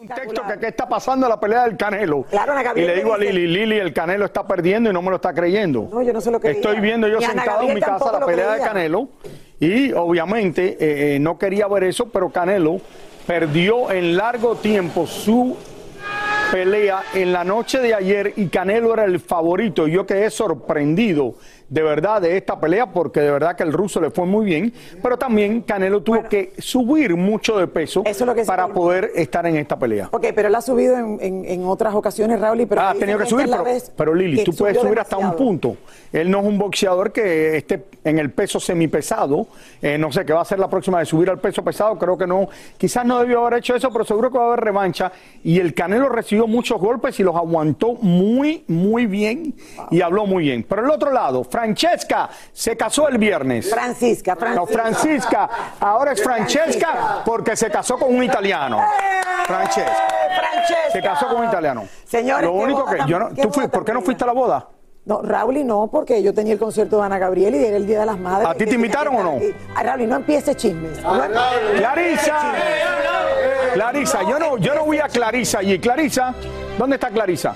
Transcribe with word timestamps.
Un 0.00 0.06
texto 0.06 0.42
que 0.46 0.60
qué 0.60 0.68
está 0.68 0.88
pasando 0.88 1.28
la 1.28 1.40
pelea 1.40 1.64
del 1.64 1.76
Canelo. 1.76 2.22
Claro, 2.30 2.52
Ana 2.52 2.72
y 2.76 2.82
le 2.82 2.94
digo 2.94 3.14
a 3.14 3.18
Lili, 3.18 3.48
Lili, 3.48 3.78
el 3.78 3.92
Canelo 3.92 4.26
está 4.26 4.46
perdiendo 4.46 4.90
y 4.90 4.92
no 4.92 5.02
me 5.02 5.10
lo 5.10 5.16
está 5.16 5.34
creyendo. 5.34 5.88
No, 5.90 6.02
yo 6.02 6.12
no 6.12 6.20
sé 6.20 6.30
lo 6.30 6.38
que 6.38 6.52
Estoy 6.52 6.78
viendo 6.78 7.08
yo 7.08 7.20
sentado 7.20 7.62
en 7.62 7.74
mi 7.74 7.80
casa 7.80 8.12
la 8.12 8.24
pelea 8.24 8.52
de. 8.52 8.60
Canelo 8.60 9.08
y 9.58 9.92
obviamente 9.92 10.76
eh, 10.78 11.16
eh, 11.16 11.18
no 11.18 11.36
quería 11.36 11.66
ver 11.66 11.82
eso, 11.82 12.10
pero 12.10 12.30
Canelo 12.30 12.80
perdió 13.26 13.90
en 13.90 14.16
largo 14.16 14.54
tiempo 14.54 15.04
su 15.08 15.56
pelea 16.52 17.02
en 17.14 17.32
la 17.32 17.42
noche 17.42 17.80
de 17.80 17.92
ayer 17.92 18.34
y 18.36 18.46
Canelo 18.46 18.94
era 18.94 19.04
el 19.04 19.18
favorito. 19.18 19.88
Yo 19.88 20.06
quedé 20.06 20.30
sorprendido 20.30 21.34
de 21.68 21.82
verdad 21.82 22.22
de 22.22 22.36
esta 22.36 22.58
pelea 22.58 22.86
porque 22.92 23.20
de 23.20 23.30
verdad 23.30 23.54
que 23.56 23.62
el 23.62 23.72
ruso 23.72 24.00
le 24.00 24.10
fue 24.10 24.24
muy 24.26 24.46
bien, 24.46 24.72
pero 25.02 25.18
también 25.18 25.60
Canelo 25.62 26.02
tuvo 26.02 26.22
que 26.24 26.52
subir 26.58 27.14
mucho 27.16 27.58
de 27.58 27.66
peso 27.66 28.02
Eso 28.06 28.24
es 28.24 28.26
lo 28.26 28.34
que 28.34 28.40
se 28.42 28.46
para 28.46 28.68
poder 28.68 29.10
estar 29.14 29.46
en 29.46 29.56
esta 29.56 29.78
pelea. 29.78 30.08
Ok, 30.10 30.26
pero 30.34 30.48
él 30.48 30.54
ha 30.54 30.60
subido 30.62 30.96
en, 30.96 31.18
en- 31.20 31.44
en 31.44 31.64
otras 31.66 31.94
ocasiones, 31.94 32.40
Raúl, 32.40 32.60
y 32.62 32.66
pero 32.66 32.80
Ah, 32.80 32.90
ha 32.90 32.94
tenido 32.94 33.18
que 33.18 33.26
subir, 33.26 33.46
pero, 33.50 33.64
pero 33.96 34.14
Lili, 34.14 34.44
tú 34.44 34.54
puedes 34.54 34.78
subir 34.78 34.98
hasta 34.98 35.16
un 35.16 35.36
punto. 35.36 35.76
Él 36.12 36.30
no 36.30 36.40
es 36.40 36.46
un 36.46 36.56
boxeador 36.58 37.12
que 37.12 37.56
esté 37.58 37.84
en 38.04 38.18
el 38.18 38.30
peso 38.30 38.58
semipesado. 38.58 39.46
Eh, 39.82 39.98
no 39.98 40.10
sé 40.10 40.24
qué 40.24 40.32
va 40.32 40.40
a 40.40 40.44
ser 40.44 40.58
la 40.58 40.68
próxima 40.70 40.98
de 41.00 41.04
subir 41.04 41.28
al 41.28 41.38
peso 41.38 41.62
pesado. 41.62 41.98
Creo 41.98 42.16
que 42.16 42.26
no. 42.26 42.48
Quizás 42.78 43.04
no 43.04 43.18
debió 43.20 43.44
haber 43.46 43.58
hecho 43.58 43.74
eso, 43.74 43.90
pero 43.90 44.04
seguro 44.04 44.30
que 44.30 44.38
va 44.38 44.44
a 44.44 44.46
haber 44.48 44.60
revancha. 44.64 45.12
Y 45.44 45.58
el 45.60 45.74
Canelo 45.74 46.08
recibió 46.08 46.46
muchos 46.46 46.80
golpes 46.80 47.18
y 47.20 47.22
los 47.22 47.36
aguantó 47.36 47.92
muy, 47.94 48.64
muy 48.68 49.06
bien 49.06 49.54
y 49.90 50.00
habló 50.00 50.24
muy 50.26 50.44
bien. 50.44 50.64
Pero 50.66 50.84
el 50.84 50.90
otro 50.90 51.12
lado, 51.12 51.44
Francesca 51.62 52.28
se 52.52 52.76
casó 52.76 53.08
el 53.08 53.18
viernes. 53.18 53.68
Francisca, 53.68 54.34
No, 54.54 54.64
Francisca. 54.64 54.68
Francisca. 54.68 55.50
Ahora 55.80 56.12
es 56.12 56.22
Francesca 56.22 57.22
porque 57.24 57.56
se 57.56 57.68
casó 57.68 57.98
con 57.98 58.14
un 58.14 58.22
italiano. 58.22 58.80
Francesca. 59.44 59.92
Francesca. 60.38 60.92
Se 60.92 61.02
casó 61.02 61.26
con 61.26 61.38
un 61.38 61.48
italiano. 61.48 61.84
Señores, 62.04 62.44
Lo 62.44 62.52
único 62.52 62.84
que 62.86 62.98
yo 63.08 63.18
no, 63.18 63.30
qué 63.34 63.42
tú 63.42 63.50
¿por 63.70 63.84
qué 63.84 63.92
no 63.92 64.02
fuiste 64.02 64.22
a 64.22 64.28
la 64.28 64.34
boda? 64.34 64.68
No, 65.04 65.20
Raúl 65.22 65.56
y 65.56 65.64
no, 65.64 65.88
porque 65.90 66.22
yo 66.22 66.32
tenía 66.32 66.52
el 66.52 66.58
concierto 66.60 66.98
de 66.98 67.02
Ana 67.06 67.18
Gabriel 67.18 67.54
y 67.56 67.64
era 67.64 67.76
el 67.76 67.86
Día 67.86 68.00
de 68.00 68.06
las 68.06 68.18
Madres. 68.18 68.46
¿A 68.48 68.54
ti 68.54 68.66
te 68.66 68.74
invitaron 68.74 69.16
o 69.16 69.22
no? 69.24 69.38
A 69.74 69.82
Raúl, 69.82 70.02
y 70.02 70.06
no 70.06 70.16
empiece 70.16 70.54
chismes. 70.54 71.02
No- 71.02 71.22
Clarisa, 71.78 72.52
Clarisa, 73.74 74.22
yo 74.22 74.38
no, 74.38 74.58
yo 74.58 74.74
no 74.74 74.86
vi 74.86 74.98
a 75.00 75.08
Clarisa 75.08 75.58
allí. 75.58 75.78
Clarisa, 75.80 76.34
¿dónde 76.78 76.96
está 76.96 77.08
Clarisa? 77.08 77.54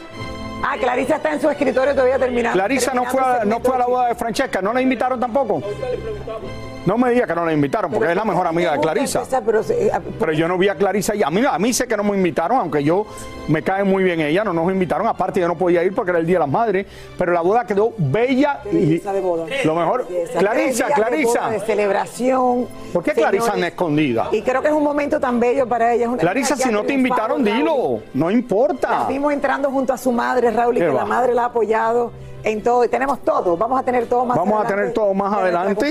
Ah, 0.62 0.76
Clarisa 0.78 1.16
está 1.16 1.32
en 1.32 1.40
su 1.40 1.50
escritorio 1.50 1.92
todavía 1.92 2.18
terminando. 2.18 2.56
Clarisa 2.56 2.94
no 2.94 3.04
fue, 3.04 3.20
a, 3.20 3.44
no 3.44 3.60
fue 3.60 3.74
a 3.74 3.78
la 3.78 3.86
boda 3.86 4.08
de 4.08 4.14
Francesca, 4.14 4.62
¿no 4.62 4.72
la 4.72 4.80
invitaron 4.80 5.18
tampoco? 5.18 5.62
No 6.84 6.98
me 6.98 7.10
diga 7.10 7.26
que 7.28 7.34
no 7.34 7.44
la 7.46 7.52
invitaron, 7.52 7.90
porque 7.92 8.10
es 8.10 8.16
la 8.16 8.24
mejor 8.24 8.46
amiga 8.46 8.72
de 8.72 8.80
Clarisa. 8.80 9.22
Pero, 9.46 9.62
se- 9.62 9.86
eh, 9.86 9.92
Pero 10.18 10.32
yo 10.32 10.48
no 10.48 10.58
vi 10.58 10.68
a 10.68 10.74
Clarisa 10.74 11.12
allí. 11.12 11.22
A 11.22 11.30
mí, 11.30 11.40
a 11.48 11.58
mí 11.58 11.72
sé 11.72 11.86
que 11.86 11.96
no 11.96 12.02
me 12.02 12.16
invitaron, 12.16 12.58
aunque 12.58 12.82
yo 12.82 13.06
me 13.48 13.62
cae 13.62 13.84
muy 13.84 14.02
bien 14.02 14.20
ella, 14.20 14.42
no 14.42 14.52
nos 14.52 14.70
invitaron. 14.72 15.06
Aparte, 15.06 15.38
yo 15.40 15.46
no 15.46 15.56
podía 15.56 15.84
ir 15.84 15.94
porque 15.94 16.10
era 16.10 16.18
el 16.18 16.26
Día 16.26 16.36
de 16.36 16.40
las 16.40 16.48
Madres, 16.48 16.86
pero 17.16 17.32
la 17.32 17.40
boda 17.40 17.64
quedó 17.66 17.92
bella 17.98 18.60
y 18.72 18.98
de 18.98 19.20
boda. 19.20 19.46
lo 19.64 19.74
mejor. 19.76 20.08
Belleza. 20.08 20.38
Clarisa, 20.38 20.86
de 20.88 20.92
Clarisa. 20.92 21.40
boda, 21.40 21.50
De 21.50 21.60
celebración. 21.60 22.66
¿Por 22.92 23.04
qué 23.04 23.12
Clarisa 23.12 23.52
anda 23.52 23.68
escondida? 23.68 24.28
Y 24.32 24.42
creo 24.42 24.60
que 24.60 24.68
es 24.68 24.74
un 24.74 24.82
momento 24.84 25.20
tan 25.20 25.38
bello 25.38 25.68
para 25.68 25.92
ella. 25.92 26.04
es 26.04 26.08
una 26.08 26.18
Clarisa, 26.18 26.56
si 26.56 26.70
no 26.70 26.82
te 26.82 26.94
invitaron, 26.94 27.44
Raúl. 27.44 27.58
dilo. 27.58 28.00
No 28.14 28.30
importa. 28.30 28.90
La 29.02 29.04
vimos 29.06 29.32
entrando 29.32 29.70
junto 29.70 29.92
a 29.92 29.98
su 29.98 30.10
madre, 30.10 30.50
Raúl, 30.50 30.76
y 30.76 30.80
que 30.80 30.88
va. 30.88 30.94
la 30.94 31.04
madre 31.06 31.32
la 31.34 31.42
ha 31.42 31.46
apoyado 31.46 32.10
en 32.44 32.62
todo. 32.62 32.84
Y 32.84 32.88
tenemos 32.88 33.20
todo. 33.20 33.56
Vamos 33.56 33.80
a 33.80 33.82
tener 33.84 34.06
todo 34.06 34.24
más 34.24 34.36
Vamos 34.36 34.54
a 34.54 34.56
adelante 34.58 34.74
tener 34.82 34.94
todo 34.94 35.14
más 35.14 35.32
adelante. 35.32 35.90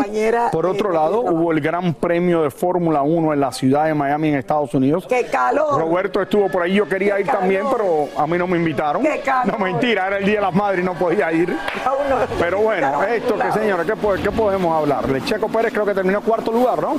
Por 0.51 0.65
otro 0.65 0.91
lado, 0.91 1.21
hubo 1.21 1.51
el 1.51 1.61
Gran 1.61 1.93
Premio 1.93 2.43
de 2.43 2.51
Fórmula 2.51 3.01
1 3.01 3.33
en 3.33 3.39
la 3.39 3.51
ciudad 3.51 3.85
de 3.85 3.93
Miami, 3.93 4.29
en 4.29 4.35
Estados 4.35 4.73
Unidos. 4.73 5.05
¡Qué 5.07 5.25
calor! 5.25 5.79
Roberto 5.79 6.21
estuvo 6.21 6.49
por 6.49 6.63
ahí, 6.63 6.73
yo 6.73 6.87
quería 6.87 7.15
¡Qué 7.15 7.21
ir 7.21 7.27
también, 7.27 7.63
pero 7.71 8.07
a 8.17 8.27
mí 8.27 8.37
no 8.37 8.47
me 8.47 8.57
invitaron. 8.57 9.01
¡Qué 9.03 9.19
calor! 9.21 9.53
No, 9.57 9.63
mentira, 9.65 10.07
era 10.07 10.17
el 10.17 10.25
Día 10.25 10.35
de 10.35 10.41
las 10.41 10.53
Madres 10.53 10.81
y 10.81 10.85
no 10.85 10.93
podía 10.95 11.31
ir. 11.31 11.49
No- 12.09 12.17
Pero 12.39 12.59
bueno, 12.59 13.03
esto 13.03 13.37
que 13.37 13.51
señores, 13.51 13.85
¿qué, 13.85 13.95
po- 13.95 14.13
qué 14.21 14.31
podemos 14.31 14.75
hablar? 14.75 15.05
Checo 15.23 15.47
Pérez 15.47 15.71
creo 15.71 15.85
que 15.85 15.93
terminó 15.93 16.21
cuarto 16.21 16.51
lugar, 16.51 16.81
¿no? 16.81 16.95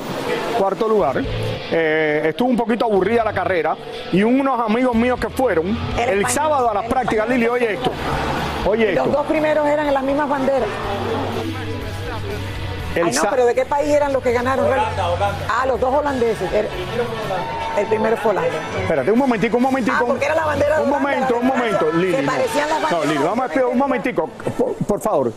Cuarto 0.58 0.88
lugar. 0.88 1.16
Eh, 1.70 2.22
estuvo 2.28 2.48
un 2.48 2.56
poquito 2.56 2.84
aburrida 2.86 3.24
la 3.24 3.32
carrera 3.32 3.76
y 4.12 4.22
unos 4.22 4.58
amigos 4.60 4.94
míos 4.94 5.18
que 5.20 5.28
fueron 5.28 5.76
El 5.98 6.10
el 6.20 6.26
sábado 6.26 6.70
a 6.70 6.74
las 6.74 6.84
prácticas. 6.86 7.28
Lili, 7.28 7.46
oye 7.48 7.74
esto. 7.74 7.90
Oye 8.66 8.92
Los 8.94 9.06
esto. 9.06 9.18
dos 9.18 9.26
primeros 9.26 9.66
eran 9.66 9.86
en 9.88 9.94
las 9.94 10.02
mismas 10.04 10.28
banderas. 10.28 10.68
El 12.94 13.06
Ay, 13.06 13.12
no, 13.14 13.22
pero 13.30 13.46
¿de 13.46 13.54
qué 13.54 13.64
país 13.64 13.88
eran 13.88 14.12
los 14.12 14.22
que 14.22 14.32
ganaron? 14.32 14.66
Ah, 15.48 15.64
los 15.66 15.80
dos 15.80 15.94
holandeses. 15.94 16.52
Era- 16.52 16.68
El 17.78 17.86
primero 17.86 18.16
fue 18.18 18.32
Holanda. 18.32 18.50
Espérate, 18.82 19.10
un 19.10 19.18
momentico, 19.18 19.56
un 19.56 19.62
momentico. 19.62 19.96
Ah, 19.98 20.04
porque 20.06 20.26
era 20.26 20.34
la 20.34 20.44
bandera 20.44 20.76
de 20.76 20.82
Un 20.84 20.88
Holanda, 20.92 21.08
momento, 21.10 21.36
un 21.38 21.46
momento. 21.46 21.90
Lili. 21.94 22.14
Se 22.16 22.22
no. 22.22 22.30
parecían 22.32 22.68
las 22.68 22.80
No, 22.82 22.88
banderas, 22.90 23.06
Lili, 23.14 23.24
vamos 23.24 23.42
a 23.42 23.46
esperar 23.46 23.68
un 23.68 23.78
momentico, 23.78 24.28
por, 24.58 24.74
por 24.74 25.00
favor. 25.00 25.32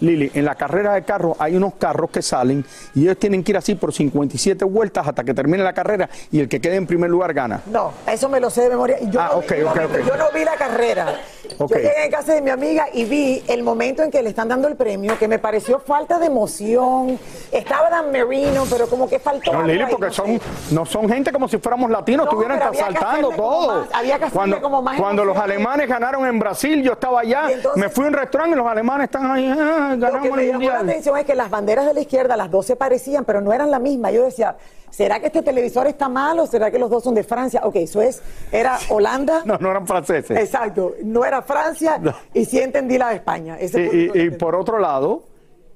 Lili, 0.00 0.30
en 0.32 0.44
la 0.44 0.54
carrera 0.54 0.94
de 0.94 1.02
carros 1.02 1.36
hay 1.40 1.56
unos 1.56 1.74
carros 1.74 2.08
que 2.10 2.22
salen 2.22 2.64
y 2.94 3.02
ellos 3.02 3.18
tienen 3.18 3.42
que 3.42 3.50
ir 3.50 3.56
así 3.58 3.74
por 3.74 3.92
57 3.92 4.64
vueltas 4.64 5.06
hasta 5.08 5.24
que 5.24 5.34
termine 5.34 5.62
la 5.64 5.72
carrera 5.72 6.08
y 6.30 6.38
el 6.38 6.48
que 6.48 6.60
quede 6.60 6.76
en 6.76 6.86
primer 6.86 7.10
lugar 7.10 7.34
gana. 7.34 7.62
No, 7.66 7.92
eso 8.06 8.28
me 8.28 8.38
lo 8.38 8.48
sé 8.48 8.62
de 8.62 8.68
memoria. 8.70 8.96
Y 9.00 9.10
Yo, 9.10 9.20
Ah, 9.20 9.30
no, 9.32 9.38
ok, 9.38 9.52
ok, 9.66 9.76
ok. 9.86 10.06
yo 10.06 10.16
no 10.16 10.26
vi 10.32 10.44
la 10.44 10.54
carrera, 10.54 11.16
Yo 11.58 11.66
llegué 11.66 12.04
a 12.06 12.10
casa 12.10 12.34
de 12.34 12.42
mi 12.42 12.50
amiga 12.50 12.86
y 12.92 13.04
vi 13.04 13.42
el 13.48 13.62
momento 13.62 14.02
en 14.02 14.10
que 14.10 14.22
le 14.22 14.28
están 14.30 14.48
dando 14.48 14.68
el 14.68 14.76
premio, 14.76 15.18
que 15.18 15.28
me 15.28 15.38
pareció 15.38 15.78
falta 15.80 16.18
de 16.18 16.26
emoción. 16.26 17.18
Estaba 17.52 17.90
Dan 17.90 18.12
Marino, 18.12 18.64
pero 18.70 18.86
como 18.88 19.08
que 19.08 19.18
faltó. 19.18 19.52
No, 19.52 19.62
Lili, 19.62 19.84
porque 19.90 20.06
no 20.06 20.12
son, 20.12 20.26
sé. 20.26 20.40
no 20.74 20.86
son 20.86 21.08
gente 21.08 21.32
como 21.32 21.48
si 21.48 21.58
fuéramos 21.58 21.90
latinos, 21.90 22.26
No, 22.26 22.30
estuvieran 22.32 22.74
saltando 22.74 23.30
todo. 23.30 23.80
más- 23.80 23.88
había 23.94 24.18
que 24.18 24.30
cuando 24.30 24.60
como 24.60 24.82
más 24.82 24.98
cuando 25.00 25.24
los 25.24 25.36
alemanes 25.36 25.88
ganaron 25.88 26.26
en 26.26 26.38
Brasil, 26.38 26.82
yo 26.82 26.92
estaba 26.92 27.20
allá, 27.20 27.50
entonces- 27.50 27.80
me 27.82 27.88
fui 27.88 28.04
a 28.04 28.08
un 28.08 28.14
restaurante 28.14 28.54
y 28.54 28.58
los 28.58 28.66
alemanes 28.66 29.04
están 29.04 29.30
ahí, 29.30 29.48
ah, 29.48 29.88
Lo 29.90 30.06
que 30.06 30.12
ganamos 30.12 30.36
me 30.36 30.46
llamó 30.46 30.68
la 30.68 30.80
atención 30.80 31.16
es 31.18 31.24
que 31.24 31.34
las 31.34 31.50
banderas 31.50 31.86
de 31.86 31.94
la 31.94 32.00
izquierda, 32.00 32.36
las 32.36 32.50
dos 32.50 32.66
se 32.66 32.76
parecían, 32.76 33.24
pero 33.24 33.40
no 33.40 33.52
eran 33.52 33.70
la 33.70 33.78
misma. 33.78 34.10
Yo 34.10 34.24
decía, 34.24 34.56
¿será 34.90 35.20
que 35.20 35.26
este 35.26 35.42
televisor 35.42 35.86
está 35.86 36.08
mal 36.08 36.38
o 36.40 36.46
será 36.46 36.70
que 36.70 36.78
los 36.78 36.90
dos 36.90 37.02
son 37.04 37.14
de 37.14 37.22
Francia? 37.24 37.60
Ok, 37.64 37.76
eso 37.76 38.00
es, 38.02 38.22
era 38.52 38.78
Holanda. 38.88 39.42
No, 39.46 39.56
no 39.58 39.70
eran 39.70 39.86
franceses. 39.86 40.36
Exacto, 40.38 40.94
no 41.04 41.24
era 41.24 41.42
Francia 41.42 41.98
No. 41.98 42.12
y 42.34 42.44
sí 42.44 42.58
entendí 42.58 42.98
la 42.98 43.10
de 43.10 43.16
España. 43.16 43.56
Ese 43.58 44.10
Y, 44.14 44.20
y- 44.20 44.30
por 44.30 44.54
otro 44.54 44.78
lado, 44.78 45.22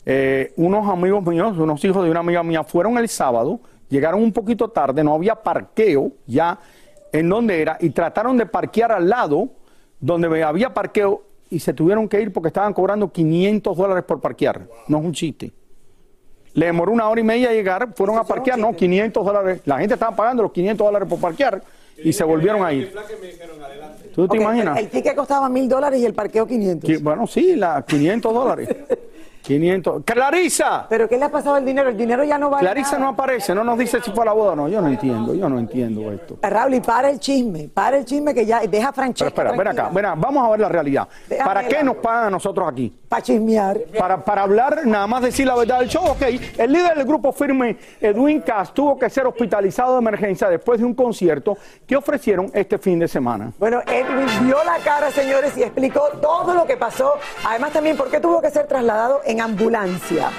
eh, 0.04 0.52
unos 0.56 0.88
amigos 0.88 1.22
míos, 1.24 1.56
unos 1.58 1.84
hijos 1.84 2.04
de 2.04 2.10
una 2.10 2.20
amiga 2.20 2.42
mía, 2.42 2.64
fueron 2.64 2.98
el 2.98 3.08
sábado, 3.08 3.60
llegaron 3.88 4.22
un 4.22 4.32
poquito 4.32 4.68
tarde, 4.68 5.04
no 5.04 5.14
había 5.14 5.34
parqueo 5.36 6.12
ya 6.26 6.58
en 7.12 7.28
donde 7.28 7.60
era, 7.60 7.76
y 7.80 7.90
trataron 7.90 8.36
de 8.36 8.46
parquear 8.46 8.90
al 8.92 9.08
lado 9.08 9.48
donde 10.00 10.42
había 10.42 10.72
parqueo 10.74 11.22
y 11.50 11.60
se 11.60 11.74
tuvieron 11.74 12.08
que 12.08 12.20
ir 12.20 12.32
porque 12.32 12.48
estaban 12.48 12.72
cobrando 12.72 13.12
500 13.12 13.76
dólares 13.76 14.04
por 14.04 14.20
parquear. 14.20 14.62
No 14.88 14.98
es 14.98 15.04
un 15.04 15.12
chiste. 15.12 15.52
Le 16.54 16.66
demoró 16.66 16.92
una 16.92 17.08
hora 17.08 17.20
y 17.20 17.24
media 17.24 17.50
llegar, 17.52 17.88
fueron 17.94 18.18
a 18.18 18.24
parquear, 18.24 18.58
no, 18.58 18.74
500 18.76 19.24
dólares. 19.24 19.60
La 19.64 19.78
gente 19.78 19.94
estaba 19.94 20.14
pagando 20.14 20.42
los 20.42 20.52
500 20.52 20.86
dólares 20.86 21.08
por 21.08 21.18
parquear 21.18 21.62
y 21.96 22.12
se 22.12 22.24
volvieron 22.24 22.64
a 22.64 22.72
ir. 22.72 22.92
¿Tú 24.14 24.28
te 24.28 24.36
imaginas? 24.36 24.78
El 24.78 24.88
ticket 24.88 25.14
costaba 25.16 25.48
mil 25.48 25.68
dólares 25.68 25.98
y 26.00 26.04
el 26.04 26.12
parqueo 26.12 26.46
500. 26.46 26.88
Qui- 26.90 27.02
Bueno, 27.02 27.26
sí, 27.26 27.56
la 27.56 27.82
500 27.86 28.34
dólares. 28.34 28.68
500. 29.42 30.04
¡Clarisa! 30.04 30.86
¿Pero 30.88 31.08
qué 31.08 31.18
le 31.18 31.24
ha 31.24 31.30
pasado 31.30 31.56
al 31.56 31.64
dinero? 31.64 31.88
El 31.88 31.96
dinero 31.96 32.24
ya 32.24 32.38
no 32.38 32.48
vale 32.48 32.62
Clarisa 32.62 32.98
no 32.98 33.08
aparece, 33.08 33.54
no 33.54 33.64
nos 33.64 33.78
dice 33.78 34.00
si 34.00 34.10
fue 34.12 34.22
a 34.22 34.26
la 34.26 34.32
boda 34.32 34.52
o 34.52 34.56
no. 34.56 34.68
Yo 34.68 34.80
no 34.80 34.88
entiendo, 34.88 35.34
yo 35.34 35.48
no 35.48 35.58
entiendo 35.58 36.12
esto. 36.12 36.38
Raúl, 36.42 36.74
y 36.74 36.80
para 36.80 37.10
el 37.10 37.18
chisme, 37.18 37.68
para 37.68 37.98
el 37.98 38.04
chisme 38.04 38.34
que 38.34 38.46
ya 38.46 38.60
deja 38.60 38.88
a 38.88 38.92
Pero 38.92 39.28
espera, 39.28 39.52
ven 39.52 39.68
acá, 39.68 39.90
ven 39.92 40.06
acá, 40.06 40.14
vamos 40.16 40.46
a 40.46 40.50
ver 40.50 40.60
la 40.60 40.68
realidad. 40.68 41.08
Déjame 41.28 41.48
¿Para 41.48 41.68
qué 41.68 41.82
nos 41.82 41.96
pagan 41.96 42.26
a 42.26 42.30
nosotros 42.30 42.68
aquí? 42.68 42.96
Para 43.08 43.22
chismear. 43.22 43.78
Para, 43.98 44.24
para 44.24 44.42
hablar, 44.42 44.86
nada 44.86 45.06
más 45.06 45.22
decir 45.22 45.46
la 45.46 45.56
verdad 45.56 45.80
del 45.80 45.88
show. 45.88 46.04
Ok, 46.04 46.22
el 46.58 46.72
líder 46.72 46.96
del 46.96 47.06
grupo 47.06 47.32
firme, 47.32 47.76
Edwin 48.00 48.40
Cass, 48.40 48.72
tuvo 48.72 48.98
que 48.98 49.10
ser 49.10 49.26
hospitalizado 49.26 49.94
de 49.94 49.98
emergencia 49.98 50.48
después 50.48 50.78
de 50.78 50.86
un 50.86 50.94
concierto 50.94 51.58
que 51.86 51.96
ofrecieron 51.96 52.50
este 52.54 52.78
fin 52.78 52.98
de 52.98 53.08
semana. 53.08 53.52
Bueno, 53.58 53.80
Edwin 53.86 54.46
dio 54.46 54.62
la 54.64 54.78
cara, 54.84 55.10
señores, 55.10 55.56
y 55.56 55.62
explicó 55.62 56.08
todo 56.20 56.54
lo 56.54 56.64
que 56.66 56.76
pasó. 56.76 57.14
Además, 57.46 57.72
también 57.72 57.96
por 57.96 58.10
qué 58.10 58.20
tuvo 58.20 58.40
que 58.40 58.50
ser 58.50 58.66
trasladado 58.66 59.20
en 59.32 59.40
ambulancia. 59.40 60.30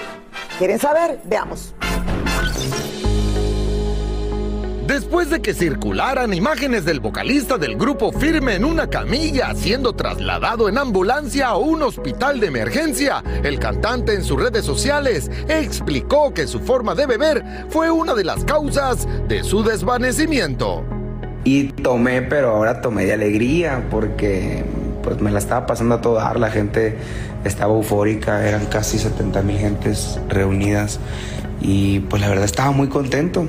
¿Quieren 0.57 0.79
saber? 0.79 1.19
Veamos. 1.25 1.73
Después 4.87 5.29
de 5.29 5.41
que 5.41 5.53
circularan 5.53 6.33
imágenes 6.33 6.85
del 6.85 6.99
vocalista 6.99 7.57
del 7.57 7.75
grupo 7.75 8.11
Firme 8.11 8.55
en 8.55 8.65
una 8.65 8.89
camilla 8.89 9.55
siendo 9.55 9.93
trasladado 9.93 10.69
en 10.69 10.77
ambulancia 10.77 11.47
a 11.47 11.57
un 11.57 11.81
hospital 11.81 12.39
de 12.39 12.47
emergencia, 12.47 13.23
el 13.43 13.59
cantante 13.59 14.13
en 14.13 14.23
sus 14.23 14.39
redes 14.39 14.65
sociales 14.65 15.31
explicó 15.47 16.33
que 16.33 16.45
su 16.45 16.59
forma 16.59 16.93
de 16.93 17.07
beber 17.07 17.43
fue 17.69 17.89
una 17.89 18.13
de 18.13 18.25
las 18.25 18.43
causas 18.43 19.07
de 19.27 19.43
su 19.43 19.63
desvanecimiento. 19.63 20.83
Y 21.45 21.69
tomé, 21.69 22.21
pero 22.21 22.51
ahora 22.51 22.81
tomé 22.81 23.05
de 23.05 23.13
alegría 23.13 23.87
porque 23.89 24.63
pues 25.03 25.21
me 25.21 25.29
la 25.29 25.39
estaba 25.39 25.65
pasando 25.65 25.95
a 25.95 26.01
todo 26.01 26.15
dar, 26.15 26.39
la 26.39 26.49
gente 26.49 26.97
estaba 27.43 27.73
eufórica, 27.73 28.47
eran 28.47 28.65
casi 28.65 28.97
70 28.97 29.41
mil 29.43 29.57
gentes 29.57 30.19
reunidas 30.29 30.99
y 31.61 31.99
pues 31.99 32.21
la 32.21 32.29
verdad 32.29 32.45
estaba 32.45 32.71
muy 32.71 32.87
contento. 32.87 33.47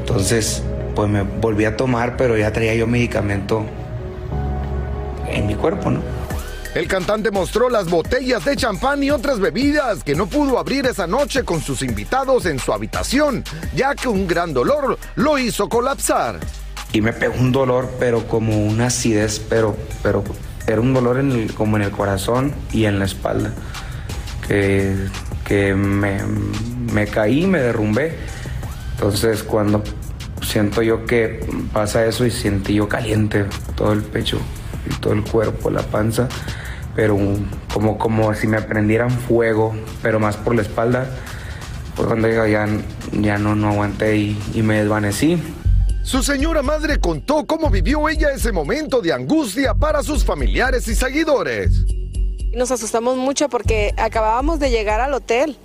Entonces 0.00 0.62
pues 0.94 1.08
me 1.08 1.22
volví 1.22 1.66
a 1.66 1.76
tomar, 1.76 2.16
pero 2.16 2.36
ya 2.36 2.52
traía 2.52 2.74
yo 2.74 2.86
medicamento 2.86 3.64
en 5.28 5.46
mi 5.46 5.54
cuerpo, 5.54 5.90
¿no? 5.90 6.00
El 6.74 6.88
cantante 6.88 7.30
mostró 7.30 7.70
las 7.70 7.88
botellas 7.88 8.44
de 8.44 8.54
champán 8.54 9.02
y 9.02 9.10
otras 9.10 9.40
bebidas 9.40 10.04
que 10.04 10.14
no 10.14 10.26
pudo 10.26 10.58
abrir 10.58 10.84
esa 10.84 11.06
noche 11.06 11.42
con 11.42 11.62
sus 11.62 11.80
invitados 11.80 12.44
en 12.44 12.58
su 12.58 12.70
habitación, 12.70 13.44
ya 13.74 13.94
que 13.94 14.08
un 14.08 14.26
gran 14.26 14.52
dolor 14.52 14.98
lo 15.14 15.38
hizo 15.38 15.70
colapsar. 15.70 16.38
Y 16.92 17.00
me 17.00 17.12
pegó 17.12 17.34
un 17.38 17.52
dolor, 17.52 17.90
pero 17.98 18.26
como 18.26 18.56
una 18.66 18.86
acidez, 18.86 19.40
pero, 19.40 19.76
pero 20.02 20.24
era 20.66 20.80
un 20.80 20.94
dolor 20.94 21.18
en 21.18 21.32
el- 21.32 21.54
como 21.54 21.76
en 21.76 21.82
el 21.82 21.90
corazón 21.90 22.52
y 22.72 22.84
en 22.86 22.98
la 22.98 23.04
espalda, 23.04 23.52
que, 24.46 24.94
que 25.44 25.74
me, 25.74 26.18
me 26.92 27.06
caí, 27.06 27.46
me 27.46 27.60
derrumbé. 27.60 28.16
Entonces 28.92 29.42
cuando 29.42 29.82
siento 30.42 30.82
yo 30.82 31.04
que 31.06 31.46
pasa 31.72 32.06
eso 32.06 32.24
y 32.24 32.30
sentí 32.30 32.74
yo 32.74 32.88
caliente 32.88 33.44
todo 33.74 33.92
el 33.92 34.02
pecho 34.02 34.38
y 34.90 34.94
todo 35.00 35.12
el 35.12 35.22
cuerpo, 35.22 35.70
la 35.70 35.82
panza, 35.82 36.28
pero 36.94 37.18
como, 37.72 37.98
como 37.98 38.32
si 38.34 38.46
me 38.46 38.62
prendieran 38.62 39.10
fuego, 39.10 39.74
pero 40.02 40.18
más 40.20 40.36
por 40.36 40.54
la 40.54 40.62
espalda, 40.62 41.10
pues 41.94 42.06
cuando 42.08 42.28
ya, 42.28 42.66
ya, 43.12 43.38
no, 43.38 43.54
no 43.54 43.68
aguanté 43.68 44.16
y 44.16 44.62
me 44.62 44.80
desvanecí. 44.80 45.42
Su 46.06 46.22
señora 46.22 46.62
madre 46.62 47.00
contó 47.00 47.44
cómo 47.48 47.68
vivió 47.68 48.08
ella 48.08 48.30
ese 48.30 48.52
momento 48.52 49.00
de 49.00 49.12
angustia 49.12 49.74
para 49.74 50.04
sus 50.04 50.24
familiares 50.24 50.86
y 50.86 50.94
seguidores. 50.94 51.84
Nos 52.52 52.70
asustamos 52.70 53.16
mucho 53.16 53.48
porque 53.48 53.92
acabábamos 53.96 54.60
de 54.60 54.70
llegar 54.70 55.00
al 55.00 55.12
hotel, 55.14 55.58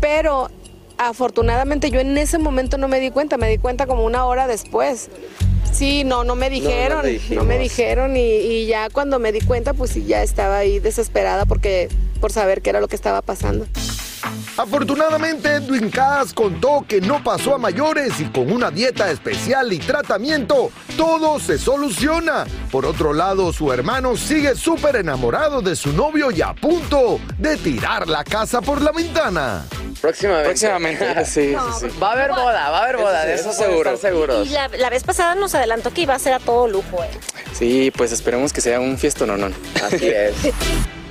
pero 0.00 0.50
afortunadamente 0.98 1.90
yo 1.90 1.98
en 1.98 2.16
ese 2.16 2.38
momento 2.38 2.78
no 2.78 2.86
me 2.86 3.00
di 3.00 3.10
cuenta, 3.10 3.38
me 3.38 3.48
di 3.48 3.58
cuenta 3.58 3.88
como 3.88 4.04
una 4.04 4.24
hora 4.24 4.46
después. 4.46 5.08
Sí, 5.72 6.04
no, 6.04 6.22
no 6.22 6.36
me 6.36 6.48
dijeron, 6.48 7.04
no, 7.30 7.42
me 7.42 7.58
dijeron 7.58 8.16
y, 8.16 8.20
y 8.36 8.66
ya 8.66 8.88
cuando 8.88 9.18
me 9.18 9.32
di 9.32 9.40
cuenta 9.40 9.74
pues 9.74 9.90
sí, 9.90 10.04
ya 10.04 10.22
estaba 10.22 10.58
ahí 10.58 10.78
desesperada 10.78 11.44
porque 11.44 11.88
por 12.20 12.30
saber 12.30 12.62
qué 12.62 12.70
era 12.70 12.80
lo 12.80 12.86
que 12.86 12.94
estaba 12.94 13.20
pasando. 13.20 13.66
Afortunadamente, 14.56 15.48
Edwin 15.54 15.90
Cass 15.90 16.32
contó 16.32 16.84
que 16.86 17.00
no 17.00 17.22
pasó 17.22 17.54
a 17.54 17.58
mayores 17.58 18.20
y 18.20 18.24
con 18.26 18.52
una 18.52 18.70
dieta 18.70 19.10
especial 19.10 19.72
y 19.72 19.78
tratamiento, 19.78 20.70
todo 20.96 21.40
se 21.40 21.58
soluciona. 21.58 22.44
Por 22.70 22.86
otro 22.86 23.12
lado, 23.12 23.52
su 23.52 23.72
hermano 23.72 24.16
sigue 24.16 24.54
súper 24.54 24.96
enamorado 24.96 25.60
de 25.62 25.74
su 25.76 25.92
novio 25.92 26.30
y 26.30 26.42
a 26.42 26.52
punto 26.54 27.18
de 27.38 27.56
tirar 27.56 28.08
la 28.08 28.24
casa 28.24 28.60
por 28.60 28.80
la 28.82 28.92
ventana. 28.92 29.64
Próximamente. 30.00 30.48
Próximamente, 30.48 31.24
sí, 31.24 31.54
sí, 31.54 31.88
sí. 31.90 31.98
Va 32.02 32.10
a 32.10 32.12
haber 32.12 32.30
boda, 32.30 32.70
va 32.70 32.78
a 32.78 32.82
haber 32.84 32.96
boda, 32.96 33.24
de 33.24 33.34
eso, 33.34 33.50
Eso 33.50 33.62
seguro. 33.64 33.96
seguro. 33.96 33.96
Estar 33.96 34.10
seguros. 34.10 34.46
Y 34.48 34.50
la, 34.50 34.68
la 34.68 34.90
vez 34.90 35.04
pasada 35.04 35.34
nos 35.34 35.54
adelantó 35.54 35.92
que 35.92 36.02
iba 36.02 36.14
a 36.14 36.18
ser 36.18 36.32
a 36.34 36.38
todo 36.40 36.66
lujo. 36.68 37.02
¿eh? 37.04 37.10
Sí, 37.52 37.92
pues 37.96 38.12
esperemos 38.12 38.52
que 38.52 38.60
sea 38.60 38.80
un 38.80 38.98
fiesto 38.98 39.26
no, 39.26 39.36
no. 39.36 39.48
Así 39.84 40.08
es. 40.08 40.34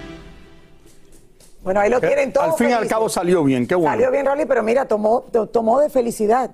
Bueno, 1.64 1.80
ahí 1.80 1.90
lo 1.90 2.00
tienen 2.02 2.34
todos. 2.34 2.48
Al 2.48 2.54
fin 2.54 2.70
y 2.70 2.74
al 2.74 2.88
cabo 2.88 3.08
salió 3.10 3.44
bien, 3.44 3.68
qué 3.68 3.76
bueno. 3.76 3.92
Salió 3.92 4.10
bien, 4.12 4.26
Rolly, 4.26 4.46
pero 4.46 4.64
mira, 4.64 4.86
tomó, 4.88 5.22
to- 5.32 5.48
tomó 5.48 5.80
de 5.80 5.90
felicidad. 5.90 6.52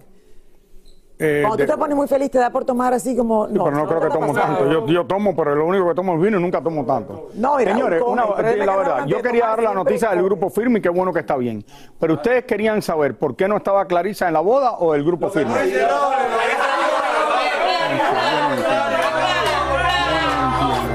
Eh, 1.20 1.40
Cuando 1.42 1.58
de- 1.58 1.66
tú 1.66 1.72
te 1.72 1.78
pones 1.80 1.96
muy 1.98 2.08
feliz, 2.08 2.30
te 2.30 2.38
da 2.38 2.52
por 2.52 2.64
tomar 2.64 2.94
así 2.94 3.16
como. 3.18 3.48
Sí, 3.48 3.54
pero 3.54 3.72
no 3.72 3.88
creo 3.88 4.02
que 4.02 4.10
tomo 4.10 4.34
tanto. 4.34 4.70
Yo, 4.72 4.86
yo 4.86 5.04
tomo, 5.08 5.36
pero 5.36 5.56
lo 5.56 5.66
único 5.66 5.88
que 5.88 5.96
tomo 5.96 6.14
es 6.14 6.22
vino 6.22 6.38
y 6.38 6.42
nunca 6.42 6.62
tomo 6.62 6.86
tanto. 6.86 7.30
No, 7.34 7.58
Señores, 7.58 8.02
come, 8.04 8.14
una- 8.14 8.26
la 8.30 8.36
que 8.36 8.44
verdad, 8.60 9.06
yo 9.08 9.22
quería 9.24 9.48
dar 9.48 9.64
la 9.64 9.74
noticia 9.74 10.10
del 10.12 10.22
grupo 10.24 10.50
firme 10.52 10.78
y 10.78 10.82
qué 10.84 10.90
bueno 10.90 11.12
que 11.12 11.22
está 11.22 11.36
bien. 11.38 11.66
Pero 12.00 12.14
ustedes 12.16 12.44
querían 12.46 12.84
saber 12.84 13.18
por 13.18 13.36
qué 13.36 13.48
no 13.48 13.58
estaba 13.58 13.86
Clarisa 13.86 14.28
en 14.28 14.34
la 14.34 14.42
boda 14.42 14.74
o 14.74 14.94
el 14.94 15.04
grupo 15.04 15.30
firme. 15.30 15.56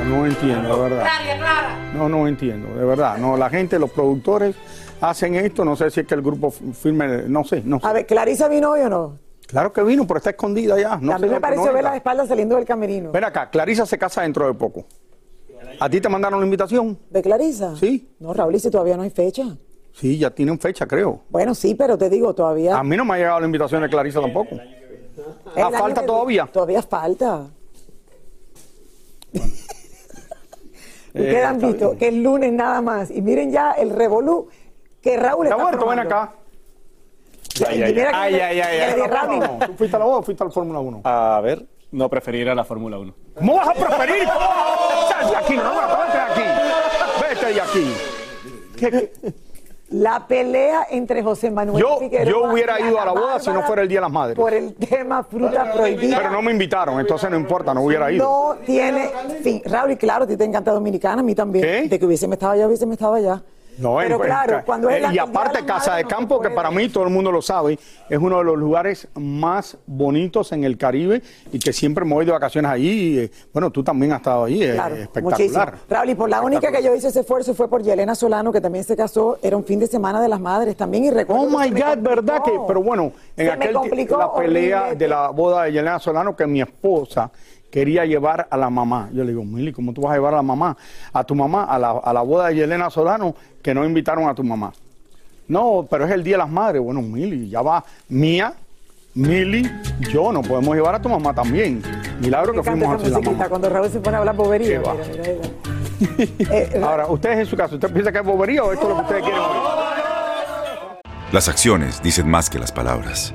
No 0.08 0.26
entiendo, 0.26 0.76
de 0.76 0.82
verdad. 0.90 1.06
No, 2.02 2.08
no 2.08 2.26
entiendo, 2.26 2.68
de 2.74 2.84
verdad. 2.84 3.16
No, 3.18 3.36
la 3.36 3.48
gente, 3.48 3.78
los 3.78 3.90
productores 3.90 4.56
hacen 5.00 5.36
esto, 5.36 5.64
no 5.64 5.76
sé 5.76 5.90
si 5.90 6.00
es 6.00 6.06
que 6.06 6.14
el 6.14 6.22
grupo 6.22 6.50
firme, 6.50 7.28
no 7.28 7.44
sé, 7.44 7.62
no 7.64 7.78
sé. 7.78 7.86
A 7.86 7.92
ver, 7.92 8.06
¿Clarisa 8.06 8.48
vino 8.48 8.70
hoy 8.70 8.80
o 8.80 8.88
no? 8.88 9.18
Claro 9.46 9.72
que 9.72 9.82
vino, 9.82 10.06
pero 10.06 10.18
está 10.18 10.30
escondida 10.30 10.80
ya. 10.80 10.96
No 10.96 11.14
a 11.14 11.18
mí 11.18 11.28
me 11.28 11.40
pareció 11.40 11.66
no 11.66 11.72
ver 11.72 11.84
las 11.84 11.94
espaldas 11.94 12.28
saliendo 12.28 12.56
del 12.56 12.64
camerino. 12.64 13.12
Ven 13.12 13.24
acá, 13.24 13.50
Clarisa 13.50 13.86
se 13.86 13.98
casa 13.98 14.22
dentro 14.22 14.46
de 14.46 14.54
poco. 14.54 14.84
¿A 15.78 15.88
ti 15.88 16.00
te 16.00 16.08
mandaron 16.08 16.40
la 16.40 16.44
invitación? 16.44 16.98
¿De 17.10 17.22
Clarisa? 17.22 17.76
Sí. 17.76 18.08
No, 18.18 18.32
Raúl, 18.34 18.54
y 18.54 18.58
si 18.58 18.70
todavía 18.70 18.96
no 18.96 19.02
hay 19.02 19.10
fecha. 19.10 19.56
Sí, 19.92 20.18
ya 20.18 20.30
tienen 20.30 20.58
fecha, 20.58 20.86
creo. 20.86 21.22
Bueno, 21.28 21.54
sí, 21.54 21.74
pero 21.74 21.96
te 21.96 22.08
digo, 22.08 22.34
todavía. 22.34 22.76
A 22.76 22.82
mí 22.82 22.96
no 22.96 23.04
me 23.04 23.14
ha 23.14 23.18
llegado 23.18 23.40
la 23.40 23.46
invitación 23.46 23.82
de 23.82 23.88
Clarisa 23.88 24.20
tampoco. 24.20 24.56
¿Ah, 25.54 25.70
falta 25.70 26.04
todavía? 26.04 26.46
Todavía 26.46 26.82
falta. 26.82 27.50
Eh, 29.34 29.40
Ustedes 31.14 31.44
han 31.44 31.54
está 31.56 31.66
visto 31.68 31.86
bien. 31.88 31.98
que 31.98 32.08
es 32.08 32.14
lunes 32.14 32.52
nada 32.52 32.80
más. 32.80 33.10
Y 33.10 33.20
miren 33.22 33.50
ya 33.50 33.72
el 33.72 33.90
revolú 33.90 34.48
que 35.00 35.16
Raúl 35.16 35.46
¿Te 35.46 35.50
está 35.50 35.60
aguanto? 35.62 35.86
Ven 35.86 35.98
acá. 35.98 36.32
Ay, 37.68 37.82
ay, 37.82 37.82
ay, 37.82 37.94
le- 37.94 38.04
ay, 38.06 38.34
ay, 38.40 38.54
que 38.56 38.62
ay. 38.62 38.90
le 38.96 39.02
di 39.02 39.08
Raúl. 39.08 39.38
No, 39.40 39.58
no, 39.58 39.66
¿Tú 39.66 39.72
fuiste 39.74 39.96
a 39.96 39.98
la 39.98 40.06
o 40.06 40.22
fuiste 40.22 40.42
a 40.42 40.46
la 40.46 40.52
Fórmula 40.52 40.80
1? 40.80 41.00
A 41.04 41.40
ver, 41.42 41.66
no 41.90 42.08
preferir 42.08 42.48
a 42.48 42.54
la 42.54 42.64
Fórmula 42.64 42.98
1. 42.98 43.14
¿Cómo 43.34 43.56
vas 43.56 43.68
a 43.68 43.72
preferir? 43.74 44.26
Sal 44.26 45.30
de 45.30 45.36
aquí, 45.36 45.56
no, 45.56 45.64
no, 45.64 45.72
no. 45.74 46.02
aquí? 47.62 47.94
¿Qué- 48.78 49.12
La 49.92 50.26
pelea 50.26 50.86
entre 50.90 51.22
José 51.22 51.50
Manuel 51.50 51.82
Yo, 51.82 51.98
Figueroa 51.98 52.30
yo 52.30 52.52
hubiera 52.52 52.80
y 52.80 52.84
ido 52.88 53.00
a 53.00 53.04
la 53.04 53.12
boda 53.12 53.38
si 53.38 53.50
no 53.50 53.62
fuera 53.62 53.82
el 53.82 53.88
Día 53.88 53.98
de 53.98 54.02
las 54.02 54.10
Madres. 54.12 54.36
Por 54.36 54.54
el 54.54 54.74
tema 54.74 55.22
fruta 55.22 55.70
prohibida. 55.72 56.16
Pero 56.16 56.30
no 56.30 56.42
me 56.42 56.50
invitaron, 56.50 56.98
entonces 56.98 57.30
no 57.30 57.36
importa, 57.36 57.74
no 57.74 57.82
hubiera 57.82 58.10
ido. 58.10 58.24
No 58.24 58.56
tiene 58.64 59.10
fin. 59.42 59.60
Raúl, 59.64 59.92
y 59.92 59.96
claro, 59.96 60.24
a 60.24 60.26
ti 60.26 60.36
te 60.36 60.44
encanta 60.44 60.72
Dominicana, 60.72 61.20
a 61.20 61.24
mí 61.24 61.34
también. 61.34 61.88
De 61.88 61.98
que 61.98 62.06
hubiese 62.06 62.26
estado 62.26 62.52
allá, 62.52 62.66
hubiese 62.66 62.90
estado 62.90 63.14
allá. 63.14 63.42
No, 63.82 63.96
Pero 63.96 64.16
en- 64.16 64.22
claro, 64.22 64.58
en- 64.58 64.64
cuando 64.64 64.88
es 64.90 65.02
eh, 65.04 65.08
y 65.12 65.18
aparte 65.18 65.64
Casa 65.64 65.96
de 65.96 66.04
Campo, 66.04 66.40
que 66.40 66.50
para 66.50 66.70
mí 66.70 66.88
todo 66.88 67.04
el 67.04 67.10
mundo 67.10 67.32
lo 67.32 67.42
sabe, 67.42 67.78
es 68.08 68.18
uno 68.18 68.38
de 68.38 68.44
los 68.44 68.56
lugares 68.56 69.08
más 69.14 69.76
bonitos 69.86 70.52
en 70.52 70.64
el 70.64 70.78
Caribe 70.78 71.22
y 71.52 71.58
que 71.58 71.72
siempre 71.72 72.04
me 72.04 72.14
voy 72.14 72.24
de 72.24 72.32
vacaciones 72.32 72.70
allí. 72.70 72.92
y, 72.92 73.18
eh, 73.18 73.30
bueno, 73.52 73.70
tú 73.70 73.82
también 73.82 74.12
has 74.12 74.18
estado 74.18 74.44
allí, 74.44 74.62
es 74.62 74.74
Claro, 74.74 74.94
espectacular. 74.96 75.38
muchísimo. 75.40 75.64
Raúl, 75.88 76.10
y 76.10 76.14
por 76.14 76.30
la 76.30 76.40
única 76.42 76.70
que 76.70 76.82
yo 76.82 76.94
hice 76.94 77.08
ese 77.08 77.20
esfuerzo 77.20 77.54
fue 77.54 77.68
por 77.68 77.82
Yelena 77.82 78.14
Solano, 78.14 78.52
que 78.52 78.60
también 78.60 78.84
se 78.84 78.96
casó, 78.96 79.38
era 79.42 79.56
un 79.56 79.64
fin 79.64 79.80
de 79.80 79.86
semana 79.86 80.20
de 80.20 80.28
las 80.28 80.40
madres 80.40 80.76
también, 80.76 81.04
y 81.04 81.10
recuerdo 81.10 81.42
Oh 81.42 81.48
my 81.58 81.70
God, 81.70 81.98
¿verdad 81.98 82.42
que? 82.44 82.52
Pero 82.66 82.82
bueno, 82.82 83.12
en 83.36 83.46
Se 83.46 83.52
aquel 83.52 83.72
la 83.74 83.80
pelea 84.34 84.80
horrible. 84.82 84.96
de 84.96 85.08
la 85.08 85.28
boda 85.30 85.64
de 85.64 85.72
Yelena 85.72 85.98
Solano 85.98 86.36
que 86.36 86.46
mi 86.46 86.60
esposa 86.60 87.30
quería 87.72 88.04
llevar 88.04 88.46
a 88.50 88.56
la 88.56 88.70
mamá. 88.70 89.08
Yo 89.12 89.24
le 89.24 89.30
digo, 89.30 89.44
Mili, 89.44 89.72
¿cómo 89.72 89.92
tú 89.92 90.02
vas 90.02 90.12
a 90.12 90.16
llevar 90.16 90.34
a 90.34 90.36
la 90.36 90.42
mamá? 90.42 90.76
A 91.12 91.24
tu 91.24 91.34
mamá, 91.34 91.64
a 91.64 91.78
la, 91.78 91.90
a 91.90 92.12
la 92.12 92.20
boda 92.20 92.48
de 92.48 92.56
Yelena 92.56 92.90
Solano, 92.90 93.34
que 93.62 93.74
no 93.74 93.84
invitaron 93.84 94.28
a 94.28 94.34
tu 94.34 94.44
mamá. 94.44 94.72
No, 95.48 95.88
pero 95.90 96.04
es 96.04 96.12
el 96.12 96.22
Día 96.22 96.34
de 96.34 96.38
las 96.38 96.50
Madres. 96.50 96.82
Bueno, 96.82 97.00
Mili, 97.00 97.48
ya 97.48 97.62
va 97.62 97.82
mía, 98.10 98.52
Mili, 99.14 99.68
yo, 100.12 100.32
no 100.32 100.42
podemos 100.42 100.76
llevar 100.76 100.94
a 100.94 101.02
tu 101.02 101.08
mamá 101.08 101.34
también. 101.34 101.82
Milagro 102.20 102.52
que 102.52 102.62
fuimos 102.62 103.02
a 103.02 103.08
la 103.08 103.20
mamá. 103.20 103.48
cuando 103.48 103.68
Raúl 103.70 103.90
se 103.90 104.00
pone 104.00 104.16
a 104.16 104.20
hablar 104.20 104.36
bobería. 104.36 104.80
Mira, 104.80 104.94
mira, 105.10 105.34
mira. 106.38 106.86
Ahora, 106.86 107.06
ustedes 107.06 107.38
en 107.38 107.46
su 107.46 107.56
caso, 107.56 107.76
¿usted 107.76 107.90
piensa 107.90 108.12
que 108.12 108.18
es 108.18 108.24
bobería 108.24 108.62
o 108.64 108.72
esto 108.72 108.84
es 108.84 108.88
lo 108.90 108.96
que 108.96 109.02
ustedes 109.02 109.22
quieren 109.22 109.40
oír? 109.40 111.02
Las 111.32 111.48
acciones 111.48 112.02
dicen 112.02 112.28
más 112.28 112.50
que 112.50 112.58
las 112.58 112.70
palabras. 112.70 113.34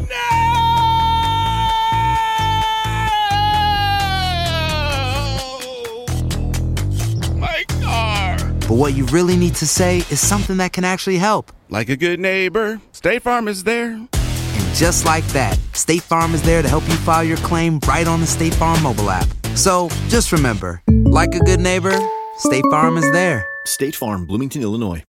but 8.71 8.77
what 8.77 8.93
you 8.93 9.05
really 9.07 9.35
need 9.35 9.53
to 9.53 9.67
say 9.67 9.97
is 9.97 10.25
something 10.25 10.55
that 10.55 10.71
can 10.71 10.85
actually 10.85 11.17
help. 11.17 11.51
Like 11.67 11.89
a 11.89 11.97
good 11.97 12.21
neighbor, 12.21 12.79
State 12.93 13.21
Farm 13.21 13.49
is 13.49 13.65
there. 13.65 13.91
And 13.91 14.65
just 14.73 15.03
like 15.03 15.25
that, 15.33 15.59
State 15.73 16.03
Farm 16.03 16.33
is 16.33 16.41
there 16.41 16.61
to 16.61 16.69
help 16.69 16.87
you 16.87 16.95
file 16.95 17.21
your 17.21 17.35
claim 17.39 17.81
right 17.85 18.07
on 18.07 18.21
the 18.21 18.25
State 18.25 18.53
Farm 18.53 18.81
mobile 18.81 19.09
app. 19.09 19.27
So 19.55 19.89
just 20.07 20.31
remember, 20.31 20.81
like 20.87 21.35
a 21.35 21.39
good 21.39 21.59
neighbor, 21.59 21.99
State 22.37 22.63
Farm 22.71 22.95
is 22.95 23.11
there. 23.11 23.45
State 23.65 23.93
Farm, 23.93 24.25
Bloomington, 24.25 24.61
Illinois. 24.61 25.03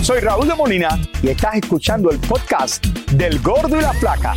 Soy 0.00 0.20
Raúl 0.20 0.46
de 0.46 0.54
Molina 0.54 0.96
y 1.20 1.30
estás 1.30 1.56
escuchando 1.56 2.12
el 2.12 2.20
podcast 2.20 2.86
del 3.10 3.40
Gordo 3.40 3.76
y 3.76 3.82
la 3.82 3.92
Flaca. 3.94 4.36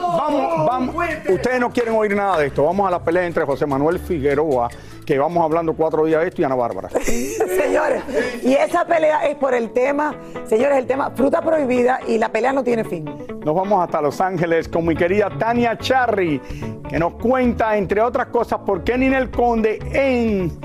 Vamos, 0.00 0.66
vamos. 0.66 0.94
Ustedes 1.28 1.60
no 1.60 1.70
quieren 1.70 1.94
oír 1.94 2.14
nada 2.14 2.38
de 2.38 2.46
esto. 2.46 2.64
Vamos 2.64 2.86
a 2.88 2.90
la 2.90 2.98
pelea 3.00 3.26
entre 3.26 3.44
José 3.44 3.66
Manuel 3.66 3.98
Figueroa, 3.98 4.68
que 5.04 5.18
vamos 5.18 5.42
hablando 5.44 5.74
cuatro 5.74 6.04
días 6.04 6.20
de 6.22 6.28
esto, 6.28 6.42
y 6.42 6.44
Ana 6.44 6.54
Bárbara. 6.54 6.88
Señores, 6.90 8.02
y 8.42 8.54
esa 8.54 8.84
pelea 8.84 9.26
es 9.26 9.36
por 9.36 9.54
el 9.54 9.70
tema, 9.70 10.14
señores, 10.46 10.78
el 10.78 10.86
tema 10.86 11.10
fruta 11.14 11.40
prohibida 11.42 12.00
y 12.06 12.18
la 12.18 12.28
pelea 12.30 12.52
no 12.52 12.62
tiene 12.64 12.84
fin. 12.84 13.04
Nos 13.44 13.54
vamos 13.54 13.82
hasta 13.84 14.00
Los 14.00 14.20
Ángeles 14.20 14.68
con 14.68 14.84
mi 14.86 14.96
querida 14.96 15.30
Tania 15.38 15.76
Charry, 15.78 16.40
que 16.88 16.98
nos 16.98 17.14
cuenta, 17.14 17.76
entre 17.76 18.00
otras 18.00 18.26
cosas, 18.28 18.60
por 18.66 18.82
qué 18.84 18.98
Ninel 18.98 19.30
Conde 19.30 19.78
en- 19.92 20.58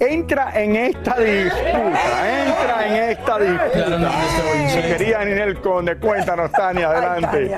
entra 0.00 0.52
en 0.54 0.76
esta 0.76 1.18
disputa. 1.18 2.46
Entra 2.46 2.86
en 2.86 3.10
esta 3.10 3.38
disputa. 3.38 4.10
Mi 4.76 4.82
querida 4.82 5.24
Ninel 5.24 5.60
Conde, 5.60 5.96
cuéntanos, 5.98 6.52
Tania, 6.52 6.90
adelante. 6.90 7.50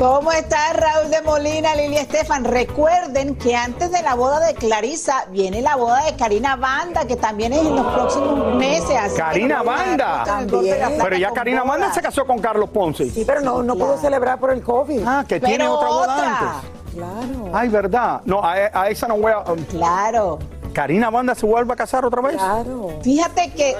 ¿Cómo 0.00 0.32
está 0.32 0.72
Raúl 0.72 1.10
de 1.10 1.20
Molina, 1.20 1.74
Lili 1.74 1.98
Estefan? 1.98 2.44
Recuerden 2.44 3.34
que 3.36 3.54
antes 3.54 3.92
de 3.92 4.00
la 4.00 4.14
boda 4.14 4.40
de 4.46 4.54
Clarisa 4.54 5.26
viene 5.28 5.60
la 5.60 5.76
boda 5.76 6.02
de 6.06 6.16
Karina 6.16 6.56
Banda, 6.56 7.04
que 7.04 7.16
también 7.16 7.52
es 7.52 7.58
en 7.60 7.76
los 7.76 7.86
próximos 7.92 8.54
meses. 8.56 8.96
así 8.98 9.16
Karina 9.18 9.58
no 9.58 9.64
Banda. 9.64 10.24
Pero 11.02 11.16
ya 11.18 11.30
Karina 11.32 11.64
Banda 11.64 11.92
se 11.92 12.00
casó 12.00 12.26
con 12.26 12.38
Carlos 12.38 12.70
Ponce. 12.70 13.10
Sí, 13.10 13.24
pero 13.26 13.42
no, 13.42 13.62
no 13.62 13.74
pudo 13.74 13.98
celebrar 13.98 14.40
por 14.40 14.52
el 14.52 14.62
COVID. 14.62 15.02
Ah, 15.06 15.22
que 15.28 15.38
tiene 15.38 15.68
otra 15.68 15.88
boda 15.88 16.14
otra. 16.14 16.38
antes. 16.38 16.70
Claro. 16.94 17.50
Ay, 17.52 17.68
verdad. 17.68 18.22
No, 18.24 18.42
a, 18.42 18.54
a 18.54 18.88
esa 18.88 19.06
no 19.06 19.18
voy 19.18 19.32
a. 19.32 19.40
um, 19.52 19.62
Claro. 19.64 20.38
¿Karina 20.72 21.10
Banda 21.10 21.34
se 21.34 21.44
vuelve 21.44 21.74
a 21.74 21.76
casar 21.76 22.06
otra 22.06 22.22
vez? 22.22 22.36
Claro. 22.36 22.88
Fíjate 23.02 23.52
que. 23.52 23.76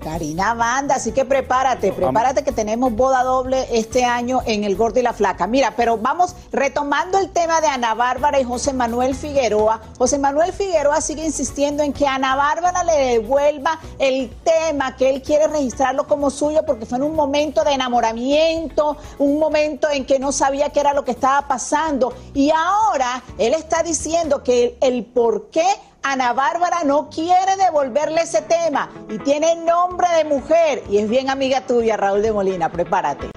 Karina 0.00 0.54
Banda, 0.54 0.96
así 0.96 1.12
que 1.12 1.24
prepárate, 1.24 1.92
prepárate 1.92 2.42
que 2.42 2.52
tenemos 2.52 2.92
boda 2.92 3.22
doble 3.22 3.68
este 3.70 4.04
año 4.04 4.40
en 4.46 4.64
El 4.64 4.74
Gordo 4.74 4.98
y 4.98 5.02
la 5.02 5.12
Flaca. 5.12 5.46
Mira, 5.46 5.74
pero 5.76 5.98
vamos 5.98 6.34
retomando 6.50 7.18
el 7.18 7.30
tema 7.30 7.60
de 7.60 7.68
Ana 7.68 7.94
Bárbara 7.94 8.40
y 8.40 8.44
José 8.44 8.72
Manuel 8.72 9.14
Figueroa. 9.14 9.80
José 9.98 10.18
Manuel 10.18 10.52
Figueroa 10.52 11.00
sigue 11.00 11.24
insistiendo 11.24 11.82
en 11.82 11.92
que 11.92 12.06
Ana 12.06 12.34
Bárbara 12.34 12.82
le 12.82 12.96
devuelva 13.12 13.78
el 13.98 14.30
tema, 14.42 14.96
que 14.96 15.10
él 15.10 15.22
quiere 15.22 15.46
registrarlo 15.46 16.06
como 16.06 16.30
suyo 16.30 16.64
porque 16.66 16.86
fue 16.86 16.98
en 16.98 17.04
un 17.04 17.14
momento 17.14 17.62
de 17.62 17.72
enamoramiento, 17.72 18.96
un 19.18 19.38
momento 19.38 19.88
en 19.90 20.06
que 20.06 20.18
no 20.18 20.32
sabía 20.32 20.70
qué 20.70 20.80
era 20.80 20.94
lo 20.94 21.04
que 21.04 21.12
estaba 21.12 21.46
pasando. 21.46 22.14
Y 22.32 22.50
ahora 22.50 23.22
él 23.38 23.54
está 23.54 23.82
diciendo 23.82 24.42
que 24.42 24.78
el, 24.80 24.94
el 24.94 25.04
por 25.04 25.50
qué 25.50 25.66
Ana 26.02 26.32
Bárbara 26.32 26.78
no 26.84 27.10
quiere 27.10 27.56
devolverle 27.62 28.22
ese 28.22 28.40
tema 28.42 28.88
y 29.10 29.18
tiene 29.18 29.54
nombre 29.56 30.08
de 30.16 30.24
mujer 30.24 30.82
y 30.90 30.96
es 30.98 31.10
bien 31.10 31.28
amiga 31.28 31.66
tuya, 31.66 31.96
Raúl 31.98 32.22
de 32.22 32.32
Molina, 32.32 32.72
prepárate. 32.72 33.30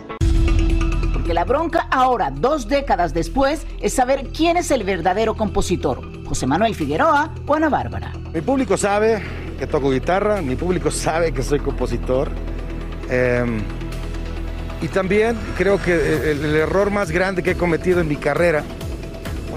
Porque 1.12 1.34
la 1.34 1.43
bronca 1.43 1.88
ahora, 1.91 2.32
dos 2.32 2.67
décadas 2.70 3.13
después, 3.13 3.67
es 3.82 3.93
saber 3.93 4.29
quién 4.29 4.55
es 4.55 4.72
el 4.72 4.86
verdadero 4.86 5.36
compositor, 5.36 6.00
José 6.25 6.48
Manuel 6.48 6.74
Figueroa 6.74 7.34
o 7.46 7.53
Ana 7.53 7.67
Bárbara. 7.67 8.13
Mi 8.34 8.39
público 8.39 8.77
sabe 8.77 9.22
que 9.60 9.67
toco 9.67 9.91
guitarra, 9.91 10.41
mi 10.41 10.55
público 10.55 10.89
sabe 10.89 11.34
que 11.34 11.43
soy 11.43 11.60
compositor. 11.60 12.32
eh, 13.10 13.46
y 14.82 14.88
también 14.89 15.38
creo 15.58 15.82
que 15.82 15.93
el, 16.32 16.43
el 16.43 16.55
error 16.58 16.91
más 16.91 17.10
grande 17.10 17.41
que 17.41 17.51
he 17.51 17.55
cometido 17.55 18.01
en 18.01 18.08
mi 18.10 18.17
carrera, 18.17 18.63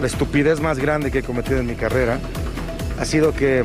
la 0.01 0.07
estupidez 0.07 0.61
más 0.61 0.79
grande 0.79 1.11
que 1.11 1.19
he 1.19 1.23
cometido 1.25 1.59
en 1.59 1.67
mi 1.67 1.75
carrera, 1.75 2.21
ha 2.99 3.05
sido 3.05 3.33
que 3.33 3.65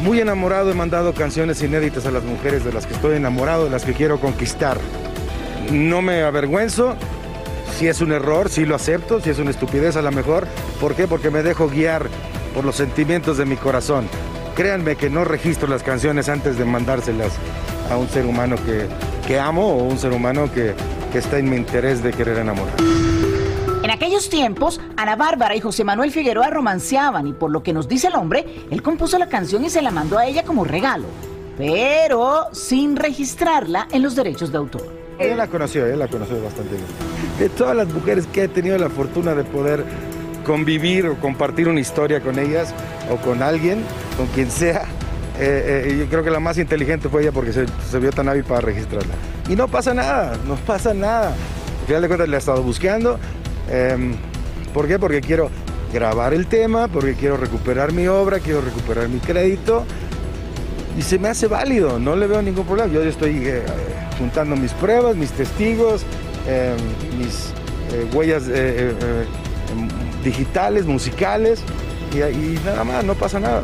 muy 0.00 0.20
enamorado 0.20 0.70
he 0.70 0.74
mandado 0.74 1.14
canciones 1.14 1.62
inéditas 1.62 2.06
a 2.06 2.10
las 2.10 2.24
mujeres 2.24 2.64
de 2.64 2.72
las 2.72 2.86
que 2.86 2.94
estoy 2.94 3.16
enamorado, 3.16 3.64
de 3.64 3.70
las 3.70 3.84
que 3.84 3.92
quiero 3.92 4.20
conquistar. 4.20 4.78
No 5.70 6.02
me 6.02 6.22
avergüenzo, 6.22 6.96
si 7.78 7.88
es 7.88 8.00
un 8.00 8.12
error, 8.12 8.48
sí 8.48 8.64
lo 8.64 8.74
acepto, 8.74 9.20
si 9.20 9.30
es 9.30 9.38
una 9.38 9.50
estupidez 9.50 9.96
a 9.96 10.02
lo 10.02 10.10
mejor. 10.12 10.46
¿Por 10.80 10.94
qué? 10.94 11.06
Porque 11.06 11.30
me 11.30 11.42
dejo 11.42 11.68
guiar 11.68 12.06
por 12.54 12.64
los 12.64 12.76
sentimientos 12.76 13.38
de 13.38 13.44
mi 13.46 13.56
corazón. 13.56 14.08
Créanme 14.54 14.96
que 14.96 15.10
no 15.10 15.24
registro 15.24 15.68
las 15.68 15.82
canciones 15.82 16.28
antes 16.28 16.56
de 16.56 16.64
mandárselas 16.64 17.32
a 17.90 17.96
un 17.96 18.08
ser 18.08 18.24
humano 18.24 18.56
que, 18.64 18.86
que 19.26 19.38
amo 19.38 19.76
o 19.76 19.84
un 19.84 19.98
ser 19.98 20.12
humano 20.12 20.50
que, 20.52 20.74
que 21.12 21.18
está 21.18 21.38
en 21.38 21.50
mi 21.50 21.56
interés 21.56 22.02
de 22.02 22.12
querer 22.12 22.38
enamorar. 22.38 22.76
En 23.86 23.92
aquellos 23.92 24.28
tiempos, 24.28 24.80
Ana 24.96 25.14
Bárbara 25.14 25.54
y 25.54 25.60
José 25.60 25.84
Manuel 25.84 26.10
Figueroa 26.10 26.50
romanceaban 26.50 27.28
y 27.28 27.32
por 27.32 27.52
lo 27.52 27.62
que 27.62 27.72
nos 27.72 27.86
dice 27.86 28.08
el 28.08 28.16
hombre, 28.16 28.44
él 28.68 28.82
compuso 28.82 29.16
la 29.16 29.28
canción 29.28 29.64
y 29.64 29.70
se 29.70 29.80
la 29.80 29.92
mandó 29.92 30.18
a 30.18 30.26
ella 30.26 30.42
como 30.42 30.64
regalo, 30.64 31.04
pero 31.56 32.48
sin 32.50 32.96
registrarla 32.96 33.86
en 33.92 34.02
los 34.02 34.16
derechos 34.16 34.50
de 34.50 34.58
autor. 34.58 34.92
Ella 35.20 35.36
la 35.36 35.46
conoció, 35.46 35.86
ella 35.86 35.94
la 35.94 36.08
conoció 36.08 36.42
bastante 36.42 36.74
bien. 36.74 36.86
De 37.38 37.48
todas 37.48 37.76
las 37.76 37.86
mujeres 37.86 38.26
que 38.26 38.42
he 38.42 38.48
tenido 38.48 38.76
la 38.76 38.90
fortuna 38.90 39.36
de 39.36 39.44
poder 39.44 39.84
convivir 40.44 41.06
o 41.06 41.14
compartir 41.20 41.68
una 41.68 41.78
historia 41.78 42.20
con 42.20 42.40
ellas 42.40 42.74
o 43.08 43.18
con 43.18 43.40
alguien, 43.40 43.84
con 44.16 44.26
quien 44.26 44.50
sea, 44.50 44.82
eh, 45.38 45.86
eh, 45.86 45.96
yo 45.96 46.06
creo 46.06 46.24
que 46.24 46.30
la 46.30 46.40
más 46.40 46.58
inteligente 46.58 47.08
fue 47.08 47.22
ella 47.22 47.30
porque 47.30 47.52
se, 47.52 47.66
se 47.88 48.00
vio 48.00 48.10
tan 48.10 48.28
hábil 48.28 48.42
para 48.42 48.62
registrarla. 48.62 49.14
Y 49.48 49.54
no 49.54 49.68
pasa 49.68 49.94
nada, 49.94 50.36
no 50.44 50.56
pasa 50.56 50.92
nada. 50.92 51.28
Al 51.28 51.86
final 51.86 52.02
de 52.02 52.08
cuentas 52.08 52.28
la 52.28 52.34
he 52.34 52.38
estado 52.40 52.64
buscando. 52.64 53.20
Em, 53.70 54.14
¿Por 54.72 54.86
qué? 54.86 54.98
Porque 54.98 55.20
quiero 55.20 55.50
grabar 55.92 56.34
el 56.34 56.46
tema, 56.46 56.88
porque 56.88 57.14
quiero 57.14 57.36
recuperar 57.36 57.92
mi 57.92 58.06
obra, 58.06 58.40
quiero 58.40 58.60
recuperar 58.60 59.08
mi 59.08 59.18
crédito. 59.20 59.84
Y 60.98 61.02
se 61.02 61.18
me 61.18 61.28
hace 61.28 61.46
válido, 61.46 61.98
no 61.98 62.16
le 62.16 62.26
veo 62.26 62.42
ningún 62.42 62.66
problema. 62.66 62.92
Yo 62.92 63.02
estoy 63.02 63.42
eh, 63.46 63.62
juntando 64.18 64.56
mis 64.56 64.72
pruebas, 64.72 65.16
mis 65.16 65.30
testigos, 65.30 66.04
eh, 66.46 66.74
mis 67.18 67.52
eh, 67.92 68.06
huellas 68.14 68.44
eh, 68.48 68.94
em, 69.72 70.22
digitales, 70.22 70.86
musicales, 70.86 71.60
y 72.14 72.58
nada 72.64 72.84
más, 72.84 73.04
no 73.04 73.14
pasa 73.14 73.40
nada. 73.40 73.62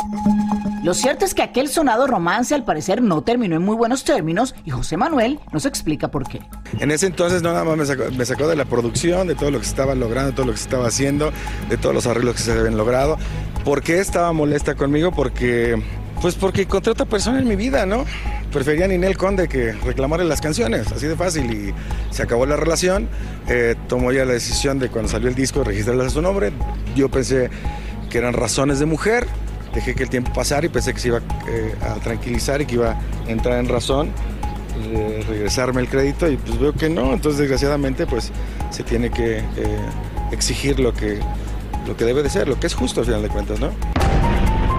Lo 0.82 0.94
cierto 0.94 1.24
es 1.24 1.32
que 1.32 1.42
aquel 1.42 1.68
sonado 1.68 2.08
romance 2.08 2.56
al 2.56 2.64
parecer 2.64 3.02
no 3.02 3.22
terminó 3.22 3.54
en 3.54 3.62
muy 3.62 3.76
buenos 3.76 4.02
términos 4.02 4.52
y 4.64 4.70
José 4.70 4.96
Manuel 4.96 5.38
nos 5.52 5.64
explica 5.64 6.08
por 6.08 6.26
qué. 6.26 6.40
En 6.80 6.90
ese 6.90 7.06
entonces 7.06 7.40
no 7.40 7.52
nada 7.52 7.62
más 7.62 7.76
me 7.76 7.86
sacó, 7.86 8.02
me 8.10 8.24
sacó 8.24 8.48
de 8.48 8.56
la 8.56 8.64
producción, 8.64 9.28
de 9.28 9.36
todo 9.36 9.52
lo 9.52 9.60
que 9.60 9.66
estaba 9.66 9.94
logrando, 9.94 10.30
de 10.30 10.36
todo 10.36 10.46
lo 10.46 10.52
que 10.52 10.58
se 10.58 10.64
estaba 10.64 10.88
haciendo, 10.88 11.30
de 11.68 11.76
todos 11.76 11.94
los 11.94 12.08
arreglos 12.08 12.34
que 12.34 12.42
se 12.42 12.50
habían 12.50 12.76
logrado. 12.76 13.16
¿Por 13.64 13.80
qué 13.80 14.00
estaba 14.00 14.32
molesta 14.32 14.74
conmigo? 14.74 15.12
Porque, 15.12 15.80
pues 16.20 16.34
porque 16.34 16.62
encontré 16.62 16.90
otra 16.90 17.06
persona 17.06 17.38
en 17.38 17.46
mi 17.46 17.54
vida, 17.54 17.86
¿no? 17.86 18.04
Prefería 18.52 18.86
a 18.86 18.88
Ninel 18.88 19.16
Conde 19.16 19.46
que 19.46 19.74
reclamarle 19.74 20.24
las 20.24 20.40
canciones, 20.40 20.90
así 20.90 21.06
de 21.06 21.14
fácil. 21.14 21.48
Y 21.52 21.74
se 22.12 22.24
acabó 22.24 22.44
la 22.44 22.56
relación. 22.56 23.08
Eh, 23.46 23.76
tomó 23.88 24.10
ya 24.10 24.24
la 24.24 24.32
decisión 24.32 24.80
de 24.80 24.88
cuando 24.88 25.08
salió 25.08 25.28
el 25.28 25.36
disco 25.36 25.62
registrarle 25.62 26.06
a 26.06 26.10
su 26.10 26.20
nombre. 26.20 26.52
Yo 26.96 27.08
pensé 27.08 27.50
que 28.10 28.18
eran 28.18 28.34
razones 28.34 28.80
de 28.80 28.86
mujer. 28.86 29.28
Dejé 29.74 29.94
que 29.94 30.02
el 30.02 30.10
tiempo 30.10 30.32
pasara 30.32 30.66
y 30.66 30.68
pensé 30.68 30.92
que 30.92 31.00
se 31.00 31.08
iba 31.08 31.20
eh, 31.48 31.74
a 31.82 31.94
tranquilizar 31.94 32.60
y 32.60 32.66
que 32.66 32.74
iba 32.74 32.90
a 32.90 33.30
entrar 33.30 33.58
en 33.58 33.68
razón 33.68 34.12
eh, 34.80 35.24
regresarme 35.28 35.80
el 35.82 35.88
crédito 35.88 36.28
y 36.30 36.36
pues 36.36 36.58
veo 36.58 36.72
que 36.72 36.88
no, 36.88 37.12
entonces 37.12 37.38
desgraciadamente 37.38 38.06
pues 38.06 38.32
se 38.70 38.82
tiene 38.82 39.10
que 39.10 39.38
eh, 39.38 39.44
exigir 40.30 40.80
lo 40.80 40.94
que, 40.94 41.20
lo 41.86 41.96
que 41.96 42.04
debe 42.04 42.22
de 42.22 42.30
ser, 42.30 42.48
lo 42.48 42.58
que 42.58 42.66
es 42.66 42.74
justo 42.74 43.00
al 43.00 43.06
final 43.06 43.22
de 43.22 43.28
cuentas, 43.28 43.60
¿no? 43.60 43.70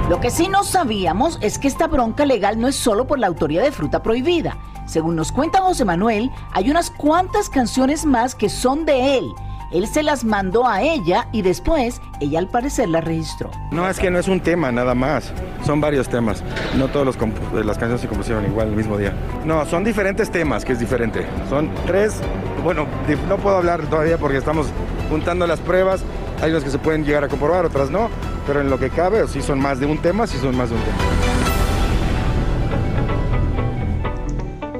Lo 0.09 0.19
que 0.19 0.31
sí 0.31 0.47
no 0.49 0.63
sabíamos 0.63 1.37
es 1.41 1.59
que 1.59 1.67
esta 1.67 1.87
bronca 1.87 2.25
legal 2.25 2.59
no 2.59 2.67
es 2.67 2.75
solo 2.75 3.07
por 3.07 3.19
la 3.19 3.27
autoría 3.27 3.61
de 3.61 3.71
Fruta 3.71 4.03
Prohibida. 4.03 4.57
Según 4.85 5.15
nos 5.15 5.31
cuenta 5.31 5.61
José 5.61 5.85
Manuel, 5.85 6.29
hay 6.51 6.69
unas 6.69 6.89
cuantas 6.89 7.49
canciones 7.49 8.03
más 8.03 8.35
que 8.35 8.49
son 8.49 8.85
de 8.85 9.17
él. 9.17 9.31
Él 9.73 9.87
se 9.87 10.03
las 10.03 10.23
mandó 10.23 10.67
a 10.67 10.83
ella 10.83 11.27
y 11.31 11.41
después 11.41 11.99
ella 12.19 12.37
al 12.37 12.47
parecer 12.47 12.89
las 12.89 13.03
registró. 13.03 13.49
No, 13.71 13.89
es 13.89 13.97
que 13.97 14.11
no 14.11 14.19
es 14.19 14.27
un 14.27 14.39
tema 14.39 14.71
nada 14.71 14.93
más, 14.93 15.33
son 15.65 15.81
varios 15.81 16.07
temas. 16.07 16.43
No 16.77 16.89
todas 16.89 17.07
las 17.07 17.77
canciones 17.77 18.01
se 18.01 18.07
compusieron 18.07 18.45
igual 18.45 18.67
el 18.67 18.75
mismo 18.75 18.97
día. 18.97 19.13
No, 19.45 19.65
son 19.65 19.83
diferentes 19.83 20.29
temas, 20.29 20.63
que 20.63 20.73
es 20.73 20.79
diferente. 20.79 21.25
Son 21.49 21.71
tres, 21.87 22.21
bueno, 22.63 22.85
no 23.27 23.37
puedo 23.37 23.57
hablar 23.57 23.81
todavía 23.87 24.19
porque 24.19 24.37
estamos 24.37 24.67
juntando 25.09 25.47
las 25.47 25.59
pruebas. 25.59 26.03
Hay 26.41 26.51
unas 26.51 26.63
que 26.63 26.69
se 26.69 26.77
pueden 26.77 27.03
llegar 27.03 27.23
a 27.23 27.27
comprobar, 27.27 27.65
otras 27.65 27.89
no. 27.89 28.09
Pero 28.45 28.61
en 28.61 28.69
lo 28.69 28.77
que 28.77 28.91
cabe, 28.91 29.27
si 29.27 29.41
son 29.41 29.59
más 29.59 29.79
de 29.79 29.87
un 29.87 29.97
tema, 29.97 30.27
si 30.27 30.37
son 30.37 30.55
más 30.55 30.69
de 30.69 30.75
un 30.75 30.81
tema. 30.81 31.12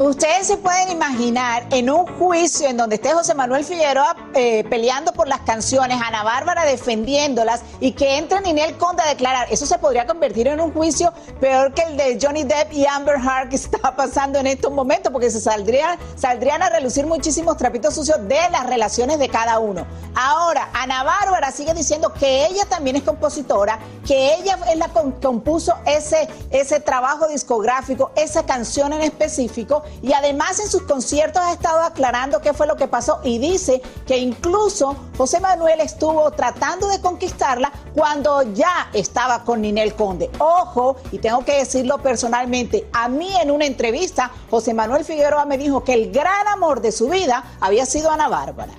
Ustedes 0.04 0.48
se 0.48 0.58
pueden 0.58 0.92
imaginar 0.92 1.66
en 1.72 1.90
un 1.90 2.06
juicio 2.18 2.68
en 2.68 2.76
donde 2.76 2.96
esté 2.96 3.14
José 3.14 3.34
Manuel 3.36 3.64
Figueroa 3.64 4.18
eh, 4.34 4.66
peleando 4.70 5.14
por 5.14 5.30
las 5.30 5.40
canciones, 5.42 5.98
Ana 6.06 6.24
Bárbara 6.24 6.66
defendiéndolas 6.66 7.62
y 7.80 7.94
que 7.94 8.18
entre 8.18 8.42
Ninel 8.42 8.76
Conde 8.76 9.02
a 9.02 9.08
declarar. 9.08 9.48
Eso 9.50 9.66
se 9.66 9.78
podría 9.78 10.06
convertir 10.06 10.50
en 10.50 10.60
un 10.60 10.74
juicio 10.74 11.14
peor 11.40 11.74
que 11.74 11.84
el 11.84 11.96
de 11.96 12.20
Johnny 12.22 12.44
Depp 12.44 12.74
y 12.74 12.86
Amber 12.86 13.16
Heard 13.16 13.48
que 13.48 13.56
está 13.56 13.96
pasando 13.96 14.40
en 14.40 14.48
estos 14.48 14.74
momentos, 14.74 15.10
porque 15.10 15.32
se 15.32 15.40
saldrían, 15.40 15.98
saldrían 16.18 16.62
a 16.62 16.70
relucir 16.70 17.06
muchísimos 17.06 17.56
trapitos 17.56 17.96
sucios 17.96 18.28
de 18.28 18.50
las 18.52 18.68
relaciones 18.68 19.20
de 19.20 19.30
cada 19.30 19.60
uno. 19.60 19.88
Ahora, 20.16 20.68
Ana 20.74 21.04
Bárbara 21.06 21.50
sigue 21.52 21.74
diciendo 21.74 22.12
que 22.12 22.48
ella 22.48 22.66
también 22.66 22.98
es 22.98 23.04
compositora, 23.04 23.80
que 24.06 24.36
ella 24.36 24.60
es 24.70 24.78
la 24.78 24.90
que 24.90 25.00
compuso 25.22 25.76
ese, 25.86 26.28
ese 26.52 26.82
trabajo 26.82 27.30
discográfico, 27.30 28.12
esa 28.18 28.46
canción 28.46 28.92
en 28.92 29.02
específico, 29.02 29.84
y 30.02 30.14
además 30.14 30.60
en 30.60 30.68
sus 30.68 30.84
conciertos 30.84 31.42
ha 31.42 31.54
estado 31.54 31.82
aclarando 31.82 32.42
qué 32.42 32.54
fue 32.54 32.68
lo 32.68 32.76
que 32.76 32.88
pasó 32.88 33.20
y 33.24 33.38
dice 33.38 33.82
que 34.06 34.18
incluso 34.18 34.96
José 35.18 35.40
Manuel 35.40 35.80
estuvo 35.80 36.32
tratando 36.32 36.88
de 36.88 37.00
conquistarla 37.02 37.72
cuando 37.94 38.42
ya 38.54 38.90
estaba 38.94 39.44
con 39.44 39.62
Ninel 39.62 39.94
Conde. 39.96 40.30
Ojo, 40.40 40.98
y 41.12 41.20
tengo 41.20 41.46
que 41.46 41.58
decirlo 41.58 42.00
personalmente, 42.00 42.88
a 42.94 43.08
mí 43.08 43.30
en 43.42 43.52
una 43.52 43.66
entrevista 43.66 44.32
José 44.50 44.74
Manuel 44.74 45.06
Figueroa 45.06 45.46
me 45.46 45.58
dijo 45.58 45.84
que 45.84 45.94
el 45.94 46.12
gran 46.12 46.48
amor 46.48 46.82
de 46.82 46.92
su 46.92 47.10
vida 47.10 47.44
había 47.60 47.86
sido 47.86 48.12
Ana 48.12 48.28
Bárbara. 48.28 48.74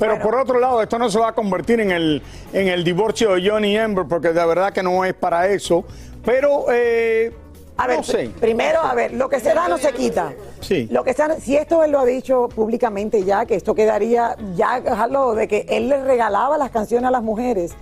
Pero 0.00 0.18
por 0.18 0.34
otro 0.34 0.58
lado, 0.58 0.82
esto 0.82 0.98
no 0.98 1.10
se 1.10 1.18
va 1.18 1.28
a 1.28 1.34
convertir 1.34 1.78
en 1.78 1.90
el, 1.90 2.22
en 2.54 2.68
el 2.68 2.82
divorcio 2.82 3.34
de 3.34 3.48
Johnny 3.48 3.76
Ember, 3.76 4.06
porque 4.08 4.28
de 4.28 4.46
verdad 4.46 4.72
que 4.72 4.82
no 4.82 5.04
es 5.04 5.12
para 5.12 5.48
eso. 5.48 5.84
Pero, 6.24 6.66
eh, 6.72 7.36
A 7.82 7.86
ver, 7.86 7.96
no 7.98 8.02
sé. 8.02 8.28
pr- 8.28 8.32
primero, 8.40 8.80
a 8.82 8.94
ver, 8.94 9.12
lo 9.14 9.28
que 9.28 9.40
se 9.40 9.54
da 9.54 9.68
no 9.68 9.78
se 9.78 9.92
quita. 9.92 10.32
Sí. 10.60 10.86
Lo 10.90 11.02
que 11.04 11.10
está, 11.10 11.34
si 11.40 11.56
esto 11.56 11.82
él 11.84 11.92
lo 11.92 12.00
ha 12.00 12.04
dicho 12.04 12.48
públicamente 12.54 13.24
ya, 13.24 13.46
que 13.46 13.54
esto 13.54 13.74
quedaría 13.74 14.36
ya 14.54 14.80
dejarlo 14.80 15.34
de 15.34 15.48
que 15.48 15.66
él 15.68 15.88
le 15.88 16.02
regalaba 16.04 16.58
las 16.58 16.70
canciones 16.70 17.08
a 17.08 17.10
las 17.10 17.22
mujeres. 17.22 17.72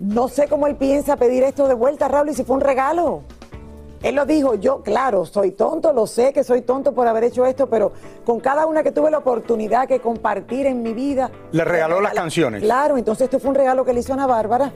No 0.00 0.28
sé 0.28 0.48
cómo 0.48 0.66
él 0.66 0.76
piensa 0.76 1.16
pedir 1.16 1.42
esto 1.42 1.66
de 1.68 1.74
vuelta, 1.74 2.08
Raúl, 2.08 2.28
y 2.30 2.34
si 2.34 2.44
fue 2.44 2.56
un 2.56 2.62
regalo. 2.62 3.22
Él 4.00 4.14
lo 4.14 4.26
dijo, 4.26 4.54
yo, 4.54 4.82
claro, 4.82 5.26
soy 5.26 5.50
tonto, 5.50 5.92
lo 5.92 6.06
sé 6.06 6.32
que 6.32 6.44
soy 6.44 6.62
tonto 6.62 6.92
por 6.92 7.08
haber 7.08 7.24
hecho 7.24 7.44
esto, 7.46 7.66
pero 7.68 7.90
con 8.24 8.38
cada 8.38 8.64
una 8.66 8.84
que 8.84 8.92
tuve 8.92 9.10
la 9.10 9.18
oportunidad 9.18 9.88
que 9.88 9.98
compartir 9.98 10.66
en 10.66 10.82
mi 10.84 10.92
vida. 10.92 11.32
Le 11.50 11.64
regaló 11.64 12.00
las 12.00 12.14
canciones. 12.14 12.62
Claro, 12.62 12.96
entonces 12.96 13.24
esto 13.24 13.40
fue 13.40 13.50
un 13.50 13.56
regalo 13.56 13.84
que 13.84 13.92
le 13.92 13.98
hizo 14.00 14.12
a 14.12 14.14
Ana 14.14 14.28
Bárbara. 14.28 14.70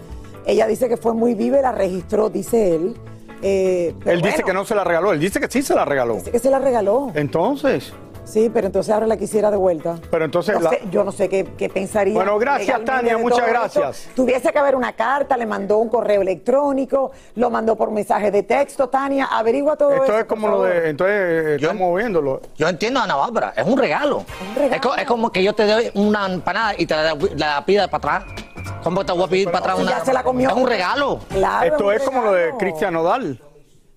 Ella 0.45 0.67
dice 0.67 0.89
que 0.89 0.97
fue 0.97 1.15
muy 1.15 1.35
viva 1.35 1.61
y 1.61 1.63
la 1.63 1.71
registró, 1.71 2.31
dice 2.31 2.75
él. 2.75 2.97
Eh, 3.43 3.95
pero 4.01 4.13
Él 4.13 4.23
dice 4.23 4.37
bueno, 4.37 4.47
que 4.47 4.53
no 4.55 4.65
se 4.65 4.75
la 4.75 4.85
regaló, 4.85 5.13
él 5.13 5.21
dice 5.21 5.41
que 5.41 5.49
sí 5.51 5.63
se 5.63 5.75
la 5.75 5.85
regaló. 5.85 6.19
que 6.23 6.39
se 6.39 6.51
la 6.51 6.59
regaló. 6.59 7.11
Entonces, 7.15 7.93
Sí, 8.25 8.49
pero 8.55 8.69
entonces 8.69 8.95
ahora 8.95 9.09
la 9.09 9.17
quisiera 9.17 9.51
de 9.51 9.57
vuelta. 9.57 9.97
pero 10.09 10.25
entonces... 10.25 10.55
No 10.55 10.61
la- 10.61 10.71
sé, 10.71 10.81
yo 10.93 11.03
no 11.03 11.11
sé 11.11 11.29
qué, 11.29 11.45
qué 11.59 11.69
pensaría. 11.69 12.15
Bueno, 12.15 12.39
gracias, 12.39 12.83
Tania, 12.85 13.19
muchas 13.19 13.47
gracias. 13.49 14.03
esto. 14.03 14.13
Tuviese 14.15 14.53
que 14.53 14.59
haber 14.61 14.77
una 14.77 14.93
carta, 14.93 15.37
le 15.37 15.45
mandó 15.45 15.79
un 15.79 15.89
correo 15.89 16.23
electrónico, 16.23 17.11
lo 17.35 17.51
mandó 17.51 17.75
por 17.75 17.91
mensaje 17.91 18.31
de 18.31 18.45
texto. 18.45 18.89
Tania, 18.89 19.25
averigua 19.27 19.77
todo 19.77 19.93
eso. 19.93 20.05
Esto 20.05 20.19
es 20.21 20.25
como 20.27 20.47
lo 20.49 20.63
de... 20.63 20.91
Entonces, 20.91 21.17
eh, 21.17 21.57
estamos 21.61 21.97
viéndolo. 21.97 22.41
Yo 22.57 22.69
entiendo 22.69 23.01
a 23.01 23.05
Ana 23.05 23.17
Bárbara, 23.17 23.55
es 23.57 23.67
un 23.67 23.77
regalo. 23.77 24.25
Es, 24.71 24.81
co- 24.81 24.95
es 24.95 25.05
como 25.05 25.33
que 25.33 25.43
yo 25.43 25.53
te 25.53 25.67
doy 25.67 25.91
una 25.95 26.27
empanada 26.33 26.75
y 26.79 26.87
te 26.87 26.95
la, 26.95 27.17
la 27.37 27.65
pidas 27.67 27.89
para 27.89 28.19
atrás. 28.19 28.42
¿Cómo 28.83 29.05
te 29.05 29.13
voy 29.13 29.25
a 29.25 29.27
pedir 29.29 29.47
para 29.47 29.59
atrás 29.59 29.79
una? 29.81 29.91
ya 29.99 30.05
se 30.05 30.13
la 30.13 30.23
comió. 30.23 30.49
Es 30.51 30.57
un 30.57 30.67
regalo. 30.67 31.21
Claro, 31.29 31.67
Esto 31.67 31.93
es 31.93 32.03
como 32.03 32.23
lo 32.23 32.33
de. 32.33 32.51
Cristian 32.59 32.95
Nodal. 32.95 33.41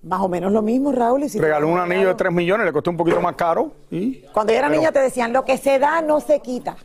Más 0.02 0.20
o 0.20 0.28
menos 0.28 0.52
lo 0.52 0.62
mismo, 0.62 0.92
Raúl. 0.92 1.24
y 1.24 1.28
si 1.28 1.40
Regaló 1.40 1.66
un 1.68 1.78
anillo 1.80 2.08
de 2.08 2.14
3 2.14 2.32
millones, 2.32 2.64
le 2.66 2.72
costó 2.72 2.90
un 2.90 2.96
poquito 2.96 3.20
más 3.20 3.34
caro. 3.34 3.72
Y, 3.90 4.20
Cuando 4.32 4.52
yo 4.52 4.58
era 4.58 4.68
Pero- 4.68 4.78
niña 4.80 4.92
te 4.92 5.00
decían, 5.00 5.32
lo 5.32 5.44
que 5.44 5.58
se 5.58 5.78
da 5.80 6.00
no 6.00 6.20
se 6.20 6.40
quita. 6.40 6.76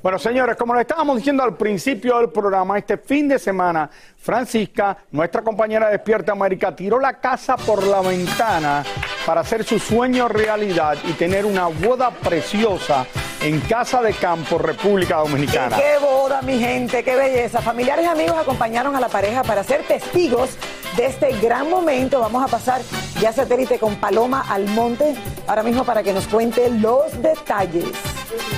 Bueno, 0.00 0.16
señores, 0.16 0.56
como 0.56 0.74
lo 0.74 0.80
estábamos 0.80 1.16
diciendo 1.16 1.42
al 1.42 1.56
principio 1.56 2.18
del 2.18 2.30
programa, 2.30 2.78
este 2.78 2.98
fin 2.98 3.26
de 3.26 3.36
semana, 3.36 3.90
Francisca, 4.16 4.96
nuestra 5.10 5.42
compañera 5.42 5.86
de 5.86 5.92
Despierta 5.92 6.32
América, 6.32 6.74
tiró 6.74 7.00
la 7.00 7.14
casa 7.14 7.56
por 7.56 7.84
la 7.84 8.00
ventana 8.00 8.84
para 9.26 9.40
hacer 9.40 9.64
su 9.64 9.80
sueño 9.80 10.28
realidad 10.28 10.96
y 11.04 11.14
tener 11.14 11.44
una 11.44 11.66
boda 11.66 12.10
preciosa 12.10 13.06
en 13.42 13.60
Casa 13.62 14.00
de 14.00 14.12
Campo, 14.14 14.56
República 14.56 15.16
Dominicana. 15.16 15.76
Qué 15.76 15.98
boda, 16.00 16.42
mi 16.42 16.60
gente, 16.60 17.02
qué 17.02 17.16
belleza. 17.16 17.60
Familiares 17.60 18.04
y 18.04 18.08
amigos 18.08 18.36
acompañaron 18.38 18.94
a 18.94 19.00
la 19.00 19.08
pareja 19.08 19.42
para 19.42 19.64
ser 19.64 19.82
testigos 19.82 20.56
de 20.96 21.06
este 21.06 21.32
gran 21.40 21.68
momento. 21.68 22.20
Vamos 22.20 22.44
a 22.44 22.46
pasar 22.46 22.82
ya 23.20 23.32
satélite 23.32 23.80
con 23.80 23.96
Paloma 23.96 24.44
Almonte 24.48 25.16
ahora 25.48 25.64
mismo 25.64 25.84
para 25.84 26.04
que 26.04 26.12
nos 26.12 26.28
cuente 26.28 26.70
los 26.70 27.20
detalles. 27.20 27.86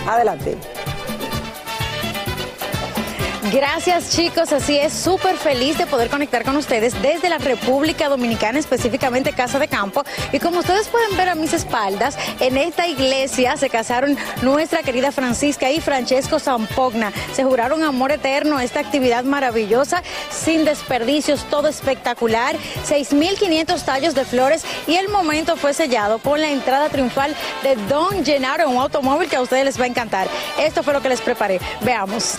Adelante. 0.06 0.58
Gracias 3.48 4.10
chicos, 4.10 4.52
así 4.52 4.76
es, 4.76 4.92
súper 4.92 5.36
feliz 5.38 5.78
de 5.78 5.86
poder 5.86 6.10
conectar 6.10 6.44
con 6.44 6.56
ustedes 6.56 7.00
desde 7.00 7.30
la 7.30 7.38
República 7.38 8.10
Dominicana, 8.10 8.58
específicamente 8.58 9.32
Casa 9.32 9.58
de 9.58 9.66
Campo. 9.66 10.04
Y 10.30 10.38
como 10.38 10.58
ustedes 10.58 10.88
pueden 10.88 11.16
ver 11.16 11.30
a 11.30 11.34
mis 11.34 11.54
espaldas, 11.54 12.18
en 12.38 12.58
esta 12.58 12.86
iglesia 12.86 13.56
se 13.56 13.70
casaron 13.70 14.18
nuestra 14.42 14.82
querida 14.82 15.10
Francisca 15.10 15.70
y 15.70 15.80
Francesco 15.80 16.38
Zampogna. 16.38 17.12
Se 17.32 17.42
juraron 17.42 17.82
amor 17.82 18.12
eterno, 18.12 18.60
esta 18.60 18.80
actividad 18.80 19.24
maravillosa, 19.24 20.02
sin 20.30 20.66
desperdicios, 20.66 21.44
todo 21.44 21.68
espectacular, 21.68 22.56
6.500 22.86 23.82
tallos 23.84 24.14
de 24.14 24.26
flores 24.26 24.64
y 24.86 24.96
el 24.96 25.08
momento 25.08 25.56
fue 25.56 25.72
sellado 25.72 26.18
con 26.18 26.42
la 26.42 26.50
entrada 26.50 26.90
triunfal 26.90 27.34
de 27.62 27.76
Don 27.88 28.22
Gennaro, 28.22 28.68
un 28.68 28.76
automóvil 28.76 29.30
que 29.30 29.36
a 29.36 29.40
ustedes 29.40 29.64
les 29.64 29.80
va 29.80 29.84
a 29.84 29.88
encantar. 29.88 30.28
Esto 30.58 30.82
fue 30.82 30.92
lo 30.92 31.00
que 31.00 31.08
les 31.08 31.22
preparé. 31.22 31.58
Veamos. 31.80 32.34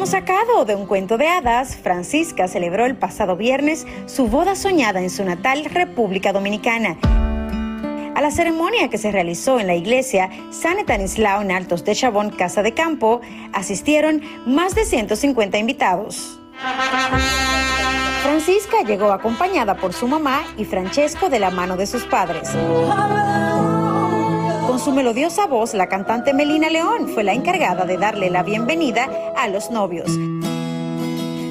Como 0.00 0.10
sacado 0.10 0.64
de 0.64 0.74
un 0.74 0.86
cuento 0.86 1.18
de 1.18 1.28
hadas, 1.28 1.76
Francisca 1.76 2.48
celebró 2.48 2.86
el 2.86 2.96
pasado 2.96 3.36
viernes 3.36 3.86
su 4.06 4.28
boda 4.28 4.56
soñada 4.56 5.02
en 5.02 5.10
su 5.10 5.22
natal 5.26 5.66
República 5.66 6.32
Dominicana. 6.32 6.96
A 8.14 8.22
la 8.22 8.30
ceremonia 8.30 8.88
que 8.88 8.96
se 8.96 9.12
realizó 9.12 9.60
en 9.60 9.66
la 9.66 9.74
iglesia 9.74 10.30
San 10.52 10.78
Estanislao 10.78 11.42
en 11.42 11.52
Altos 11.52 11.84
de 11.84 11.94
Chabón, 11.94 12.30
Casa 12.30 12.62
de 12.62 12.72
Campo, 12.72 13.20
asistieron 13.52 14.22
más 14.46 14.74
de 14.74 14.86
150 14.86 15.58
invitados. 15.58 16.40
Francisca 18.22 18.80
llegó 18.86 19.12
acompañada 19.12 19.76
por 19.76 19.92
su 19.92 20.08
mamá 20.08 20.44
y 20.56 20.64
Francesco 20.64 21.28
de 21.28 21.40
la 21.40 21.50
mano 21.50 21.76
de 21.76 21.86
sus 21.86 22.04
padres. 22.04 22.48
Su 24.82 24.92
melodiosa 24.92 25.46
voz, 25.46 25.74
la 25.74 25.88
cantante 25.88 26.32
Melina 26.32 26.70
León 26.70 27.10
fue 27.12 27.22
la 27.22 27.34
encargada 27.34 27.84
de 27.84 27.98
darle 27.98 28.30
la 28.30 28.42
bienvenida 28.42 29.10
a 29.36 29.46
los 29.46 29.70
novios. 29.70 30.10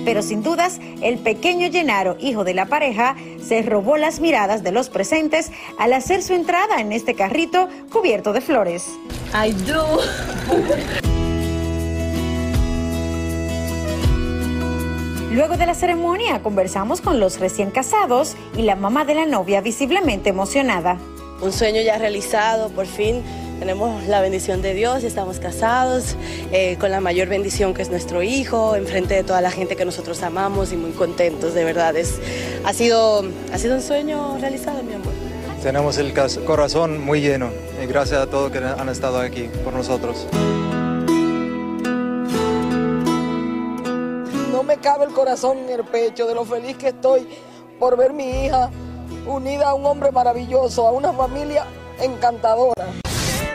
Pero 0.03 0.23
sin 0.23 0.41
dudas, 0.41 0.79
el 1.03 1.19
pequeño 1.19 1.67
Llenaro, 1.67 2.17
hijo 2.19 2.43
de 2.43 2.55
la 2.55 2.65
pareja, 2.65 3.15
se 3.39 3.61
robó 3.61 3.97
las 3.97 4.19
miradas 4.19 4.63
de 4.63 4.71
los 4.71 4.89
presentes 4.89 5.51
al 5.77 5.93
hacer 5.93 6.23
su 6.23 6.33
entrada 6.33 6.81
en 6.81 6.91
este 6.91 7.13
carrito 7.13 7.69
cubierto 7.91 8.33
de 8.33 8.41
flores. 8.41 8.87
I 9.31 9.51
do. 9.51 9.99
Luego 15.31 15.55
de 15.55 15.67
la 15.67 15.75
ceremonia 15.75 16.41
conversamos 16.41 16.99
con 16.99 17.19
los 17.19 17.39
recién 17.39 17.69
casados 17.69 18.35
y 18.57 18.63
la 18.63 18.75
mamá 18.75 19.05
de 19.05 19.13
la 19.13 19.27
novia 19.27 19.61
visiblemente 19.61 20.31
emocionada. 20.31 20.97
Un 21.41 21.53
sueño 21.53 21.81
ya 21.81 21.97
realizado, 21.97 22.69
por 22.69 22.85
fin 22.85 23.23
tenemos 23.59 24.05
la 24.07 24.21
bendición 24.21 24.61
de 24.61 24.73
Dios, 24.73 25.03
estamos 25.03 25.39
casados 25.39 26.15
eh, 26.51 26.77
con 26.79 26.91
la 26.91 27.01
mayor 27.01 27.27
bendición 27.27 27.73
que 27.73 27.81
es 27.81 27.89
nuestro 27.89 28.23
hijo, 28.23 28.75
enfrente 28.75 29.13
de 29.13 29.23
toda 29.23 29.41
la 29.41 29.51
gente 29.51 29.75
que 29.75 29.83
nosotros 29.83 30.21
amamos 30.23 30.71
y 30.73 30.77
muy 30.77 30.91
contentos, 30.91 31.53
de 31.53 31.65
verdad. 31.65 31.95
Es, 31.95 32.19
ha, 32.63 32.73
sido, 32.73 33.23
ha 33.53 33.57
sido 33.57 33.75
un 33.75 33.81
sueño 33.81 34.37
realizado, 34.39 34.81
mi 34.83 34.93
amor. 34.93 35.13
Tenemos 35.61 35.97
el 35.97 36.13
corazón 36.45 37.03
muy 37.03 37.21
lleno 37.21 37.51
y 37.81 37.85
gracias 37.85 38.21
a 38.21 38.27
todos 38.27 38.51
que 38.51 38.59
han 38.59 38.89
estado 38.89 39.19
aquí 39.19 39.49
por 39.63 39.73
nosotros. 39.73 40.25
No 44.51 44.63
me 44.63 44.77
cabe 44.77 45.05
el 45.05 45.11
corazón 45.11 45.57
en 45.57 45.69
el 45.69 45.83
pecho 45.85 46.27
de 46.27 46.35
lo 46.35 46.45
feliz 46.45 46.77
que 46.77 46.89
estoy 46.89 47.27
por 47.77 47.97
ver 47.97 48.13
mi 48.13 48.45
hija 48.45 48.69
unida 49.25 49.69
a 49.69 49.73
un 49.73 49.85
hombre 49.85 50.11
maravilloso, 50.11 50.87
a 50.87 50.91
una 50.91 51.13
familia 51.13 51.65
encantadora. 51.99 53.08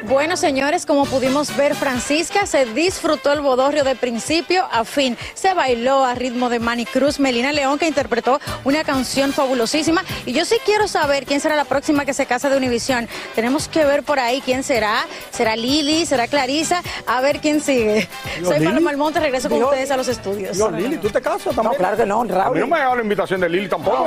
Bueno, 0.07 0.37
señores, 0.37 0.85
como 0.85 1.07
pudimos 1.07 1.57
ver, 1.57 1.75
Francisca 1.75 2.45
se 2.45 2.67
disfrutó 2.67 3.33
el 3.33 3.41
bodorrio 3.41 3.85
de 3.85 3.97
principio 3.97 4.67
a 4.71 4.85
fin. 4.85 5.17
Se 5.33 5.55
bailó 5.55 6.05
a 6.05 6.15
ritmo 6.15 6.51
de 6.51 6.59
Manny 6.59 6.85
Cruz, 6.85 7.19
Melina 7.19 7.53
León, 7.53 7.79
que 7.79 7.89
interpretó 7.89 8.39
una 8.65 8.85
canción 8.85 9.33
fabulosísima. 9.33 10.05
Y 10.27 10.33
yo 10.35 10.45
sí 10.45 10.57
quiero 10.67 10.89
saber 10.89 11.25
quién 11.25 11.41
será 11.41 11.57
la 11.57 11.65
próxima 11.65 12.05
que 12.05 12.13
se 12.13 12.27
casa 12.27 12.51
de 12.51 12.57
Univisión. 12.59 13.09
Tenemos 13.35 13.67
que 13.67 13.87
ver 13.87 14.03
por 14.03 14.19
ahí 14.21 14.43
quién 14.45 14.63
será. 14.63 15.07
¿Será 15.31 15.57
Lili? 15.57 16.05
¿Será 16.05 16.29
Clarisa? 16.29 16.83
A 17.07 17.23
ver 17.23 17.41
quién 17.41 17.63
sigue. 17.63 18.07
Dios, 18.41 18.55
Soy. 18.55 18.65
Paloma 18.65 18.91
Almonte, 18.91 19.21
regreso 19.21 19.49
con 19.49 19.57
Dios, 19.59 19.71
ustedes 19.71 19.91
a 19.91 19.97
los 19.97 20.09
estudios. 20.09 20.55
Dios, 20.55 20.71
Lili, 20.73 20.99
¿tú 20.99 21.09
te 21.09 21.23
casas 21.23 21.45
también? 21.55 21.65
No, 21.65 21.73
claro 21.73 21.97
que 21.97 22.05
no, 22.05 22.21
A 22.21 22.25
mí 22.25 22.31
Raúl. 22.31 22.61
no 22.61 22.67
me 22.67 22.77
ha 22.77 22.79
llegado 22.81 22.97
la 22.97 23.03
invitación 23.03 23.41
de 23.41 23.49
Lili 23.49 23.69
tampoco. 23.69 24.07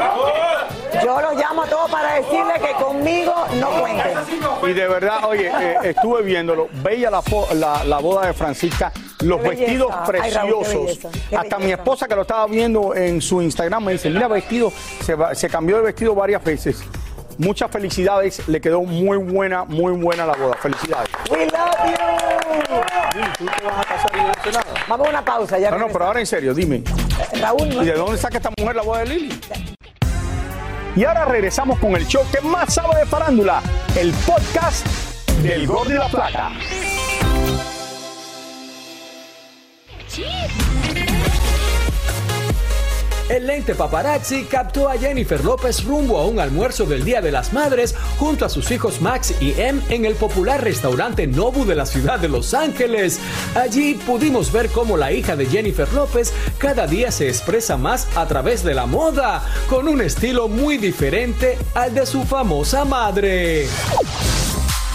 Yo 1.03 1.21
lo 1.21 1.33
llamo 1.33 1.63
a 1.63 1.67
todos 1.67 1.89
para 1.89 2.15
decirle 2.15 2.53
que 2.59 2.83
conmigo 2.83 3.33
no 3.59 3.69
cuenten. 3.81 4.17
Y 4.67 4.73
de 4.73 4.87
verdad, 4.87 5.25
oye, 5.25 5.47
eh, 5.47 5.86
estuve 5.89 6.21
viéndolo, 6.23 6.67
bella 6.83 7.09
la, 7.11 7.21
la, 7.55 7.83
la 7.83 7.97
boda 7.99 8.27
de 8.27 8.33
Francisca, 8.33 8.91
los 9.21 9.39
Qué 9.41 9.49
belleza. 9.49 9.63
vestidos 9.65 9.91
Ay, 9.91 10.31
Raúl, 10.31 10.49
qué 10.51 10.69
preciosos. 10.69 10.73
belleza, 11.03 11.09
qué 11.29 11.37
Hasta 11.37 11.59
mi 11.59 11.71
esposa 11.71 12.07
que 12.07 12.15
lo 12.15 12.21
estaba 12.21 12.45
viendo 12.47 12.95
en 12.95 13.21
su 13.21 13.41
Instagram 13.41 13.83
me 13.85 13.91
dice, 13.93 14.09
mira 14.09 14.27
vestido, 14.27 14.71
se, 15.03 15.15
va- 15.15 15.33
se 15.35 15.49
cambió 15.49 15.77
de 15.77 15.83
vestido 15.83 16.13
varias 16.15 16.43
veces. 16.43 16.83
Muchas 17.39 17.69
felicidades, 17.69 18.47
le 18.47 18.59
quedó 18.59 18.81
muy 18.81 19.17
buena, 19.17 19.63
muy 19.63 19.91
buena 19.93 20.25
la 20.25 20.33
boda. 20.35 20.55
Felicidades. 20.55 21.07
We 21.29 21.45
love 21.45 21.51
you. 21.85 23.21
¿Tú 23.37 23.45
te 23.45 23.65
vas 23.65 23.79
a 23.79 23.83
casar 23.83 24.11
y 24.15 24.21
no 24.21 24.27
dices 24.29 24.53
nada? 24.53 24.65
Vamos 24.87 25.07
a 25.07 25.09
una 25.11 25.23
pausa 25.25 25.59
ya. 25.59 25.69
No, 25.69 25.77
no, 25.77 25.87
pero 25.87 26.05
ahora 26.05 26.19
en 26.19 26.25
serio, 26.25 26.53
dime. 26.55 26.83
Raúl, 27.39 27.69
no 27.69 27.83
¿Y 27.83 27.85
de 27.85 27.93
dónde 27.93 28.17
saca 28.17 28.37
esta 28.37 28.49
mujer 28.57 28.75
la 28.75 28.81
boda 28.81 28.99
de 29.01 29.05
Lili? 29.05 29.39
Y 30.95 31.03
ahora 31.05 31.25
regresamos 31.25 31.77
con 31.77 31.95
el 31.95 32.07
show 32.07 32.23
que 32.31 32.41
más 32.41 32.73
sabe 32.73 32.97
de 33.01 33.05
farándula, 33.05 33.61
el 33.95 34.11
podcast 34.25 34.87
del 35.47 35.65
Gordo 35.65 35.91
y 35.91 35.97
la 35.97 36.09
Plata. 36.09 36.51
El 43.29 43.47
lente 43.47 43.73
paparazzi 43.75 44.43
captó 44.43 44.89
a 44.89 44.97
Jennifer 44.97 45.43
López 45.43 45.85
rumbo 45.85 46.17
a 46.17 46.25
un 46.25 46.39
almuerzo 46.39 46.85
del 46.85 47.05
Día 47.05 47.21
de 47.21 47.31
las 47.31 47.53
Madres 47.53 47.95
junto 48.17 48.43
a 48.43 48.49
sus 48.49 48.71
hijos 48.71 48.99
Max 48.99 49.35
y 49.41 49.51
Em 49.59 49.81
en 49.89 50.03
el 50.03 50.15
popular 50.15 50.63
restaurante 50.63 51.27
Nobu 51.27 51.65
de 51.65 51.75
la 51.75 51.85
ciudad 51.85 52.19
de 52.19 52.27
Los 52.27 52.53
Ángeles. 52.53 53.19
Allí 53.55 53.93
pudimos 53.93 54.51
ver 54.51 54.67
cómo 54.69 54.97
la 54.97 55.13
hija 55.13 55.37
de 55.37 55.45
Jennifer 55.45 55.91
López 55.93 56.33
cada 56.57 56.87
día 56.87 57.09
se 57.11 57.29
expresa 57.29 57.77
más 57.77 58.07
a 58.17 58.25
través 58.27 58.63
de 58.65 58.73
la 58.73 58.85
moda, 58.85 59.43
con 59.69 59.87
un 59.87 60.01
estilo 60.01 60.49
muy 60.49 60.77
diferente 60.77 61.57
al 61.73 61.93
de 61.93 62.05
su 62.05 62.23
famosa 62.23 62.83
madre. 62.83 63.67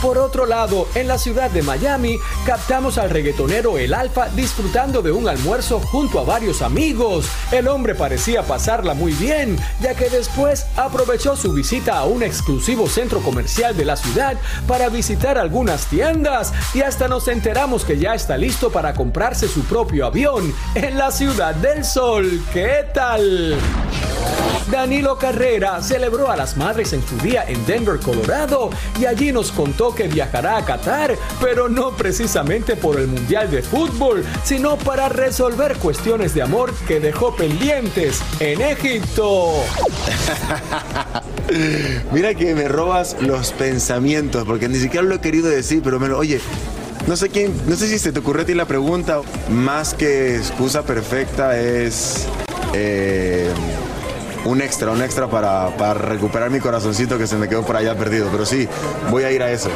Por 0.02 0.18
otro 0.18 0.46
lado, 0.46 0.88
en 0.96 1.06
la 1.06 1.16
ciudad 1.16 1.48
de 1.48 1.62
Miami, 1.62 2.18
captamos 2.44 2.98
al 2.98 3.08
reggaetonero 3.08 3.78
El 3.78 3.94
Alfa 3.94 4.28
disfrutando 4.30 5.00
de 5.00 5.12
un 5.12 5.28
almuerzo 5.28 5.78
junto 5.78 6.18
a 6.18 6.24
varios 6.24 6.60
amigos. 6.60 7.26
El 7.52 7.68
hombre 7.68 7.94
parecía 7.94 8.42
pasarla 8.42 8.94
muy 8.94 9.12
bien, 9.12 9.56
ya 9.80 9.94
que 9.94 10.10
después 10.10 10.66
aprovechó 10.76 11.36
su 11.36 11.52
visita 11.52 11.98
a 11.98 12.04
un 12.04 12.24
exclusivo 12.24 12.88
centro 12.88 13.20
comercial 13.20 13.76
de 13.76 13.84
la 13.84 13.96
ciudad 13.96 14.36
para 14.66 14.88
visitar 14.88 15.38
algunas 15.38 15.86
tiendas 15.86 16.52
y 16.74 16.82
hasta 16.82 17.06
nos 17.06 17.28
enteramos 17.28 17.84
que 17.84 17.96
ya 17.96 18.16
está 18.16 18.36
listo 18.36 18.72
para 18.72 18.94
comprarse 18.94 19.46
su 19.46 19.62
propio 19.62 20.06
avión 20.06 20.52
en 20.74 20.98
la 20.98 21.12
ciudad 21.12 21.54
del 21.54 21.84
sol. 21.84 22.42
¿Qué 22.52 22.88
tal? 22.92 23.56
Danilo 24.70 25.18
Carrera 25.18 25.82
celebró 25.82 26.30
a 26.30 26.36
las 26.36 26.56
madres 26.56 26.92
en 26.92 27.02
su 27.06 27.16
día 27.18 27.44
en 27.46 27.64
Denver, 27.66 27.98
Colorado, 27.98 28.70
y 29.00 29.06
allí 29.06 29.32
nos 29.32 29.52
contó 29.52 29.94
que 29.94 30.08
viajará 30.08 30.56
a 30.58 30.64
Qatar, 30.64 31.16
pero 31.40 31.68
no 31.68 31.90
precisamente 31.96 32.76
por 32.76 32.98
el 32.98 33.08
Mundial 33.08 33.50
de 33.50 33.62
Fútbol, 33.62 34.24
sino 34.44 34.76
para 34.76 35.08
resolver 35.08 35.76
cuestiones 35.76 36.34
de 36.34 36.42
amor 36.42 36.72
que 36.86 37.00
dejó 37.00 37.34
pendientes 37.34 38.20
en 38.40 38.60
Egipto. 38.60 39.52
Mira 42.12 42.34
que 42.34 42.54
me 42.54 42.68
robas 42.68 43.16
los 43.20 43.52
pensamientos, 43.52 44.44
porque 44.46 44.68
ni 44.68 44.78
siquiera 44.78 45.06
lo 45.06 45.16
he 45.16 45.20
querido 45.20 45.48
decir, 45.48 45.82
pero 45.82 45.98
me 46.00 46.08
lo. 46.08 46.18
Oye, 46.18 46.40
no 47.06 47.16
sé 47.16 47.28
quién, 47.28 47.52
no 47.66 47.76
sé 47.76 47.88
si 47.88 47.98
se 47.98 48.12
te 48.12 48.20
ocurrió 48.20 48.42
a 48.42 48.46
ti 48.46 48.54
la 48.54 48.66
pregunta, 48.66 49.20
más 49.50 49.94
que 49.94 50.36
excusa 50.36 50.82
perfecta 50.82 51.58
es. 51.58 52.26
eh, 52.74 53.50
un 54.44 54.60
extra, 54.60 54.90
un 54.90 55.02
extra 55.02 55.28
para, 55.28 55.76
para 55.76 55.94
recuperar 55.94 56.50
mi 56.50 56.60
corazoncito 56.60 57.18
que 57.18 57.26
se 57.26 57.36
me 57.36 57.48
quedó 57.48 57.62
por 57.64 57.76
allá 57.76 57.96
perdido. 57.96 58.28
Pero 58.30 58.46
sí, 58.46 58.68
voy 59.10 59.24
a 59.24 59.30
ir 59.30 59.42
a 59.42 59.50
eso. 59.50 59.70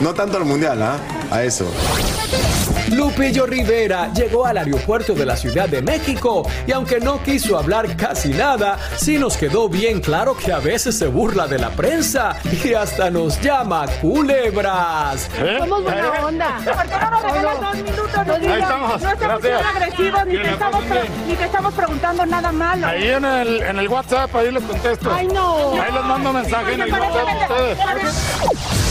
No 0.00 0.14
tanto 0.14 0.36
al 0.36 0.44
mundial, 0.44 0.82
¿ah? 0.82 0.98
A 1.30 1.42
eso. 1.42 1.66
Lupillo 2.92 3.46
Rivera 3.46 4.12
llegó 4.12 4.46
al 4.46 4.58
aeropuerto 4.58 5.14
de 5.14 5.24
la 5.24 5.36
Ciudad 5.36 5.68
de 5.68 5.80
México 5.80 6.46
y 6.66 6.72
aunque 6.72 7.00
no 7.00 7.22
quiso 7.22 7.58
hablar 7.58 7.96
casi 7.96 8.30
nada, 8.30 8.78
sí 8.96 9.18
nos 9.18 9.36
quedó 9.36 9.68
bien 9.68 10.00
claro 10.00 10.36
que 10.36 10.52
a 10.52 10.58
veces 10.58 10.98
se 10.98 11.06
burla 11.06 11.46
de 11.46 11.58
la 11.58 11.70
prensa 11.70 12.36
y 12.44 12.74
hasta 12.74 13.10
nos 13.10 13.40
llama 13.40 13.86
culebras. 14.00 15.30
Somos 15.58 15.82
buena 15.82 16.10
onda. 16.24 16.60
¿Por 16.64 16.82
qué 16.82 16.96
no 16.98 17.10
nos 17.10 17.22
regalas 17.22 17.60
dos 17.60 17.74
minutos? 17.76 18.26
No, 18.26 18.38
digas, 18.38 18.58
estamos. 18.58 19.02
no 19.02 19.10
estamos 19.10 19.42
siendo 19.42 19.68
agresivos 19.68 20.26
ni 20.26 20.34
te, 20.34 20.50
estamos 20.50 20.84
ni 21.26 21.34
te 21.34 21.44
estamos 21.44 21.74
preguntando 21.74 22.26
nada 22.26 22.52
malo. 22.52 22.86
Ahí 22.86 23.08
en 23.08 23.24
el, 23.24 23.62
en 23.62 23.78
el 23.78 23.88
WhatsApp, 23.88 24.34
ahí 24.36 24.50
les 24.50 24.62
contesto. 24.62 25.10
Ay, 25.12 25.26
no. 25.28 25.80
Ahí 25.80 25.92
les 25.92 26.04
mando 26.04 26.32
mensaje 26.32 26.74
en 26.74 26.82
el 26.82 26.92
WhatsApp. 26.92 28.81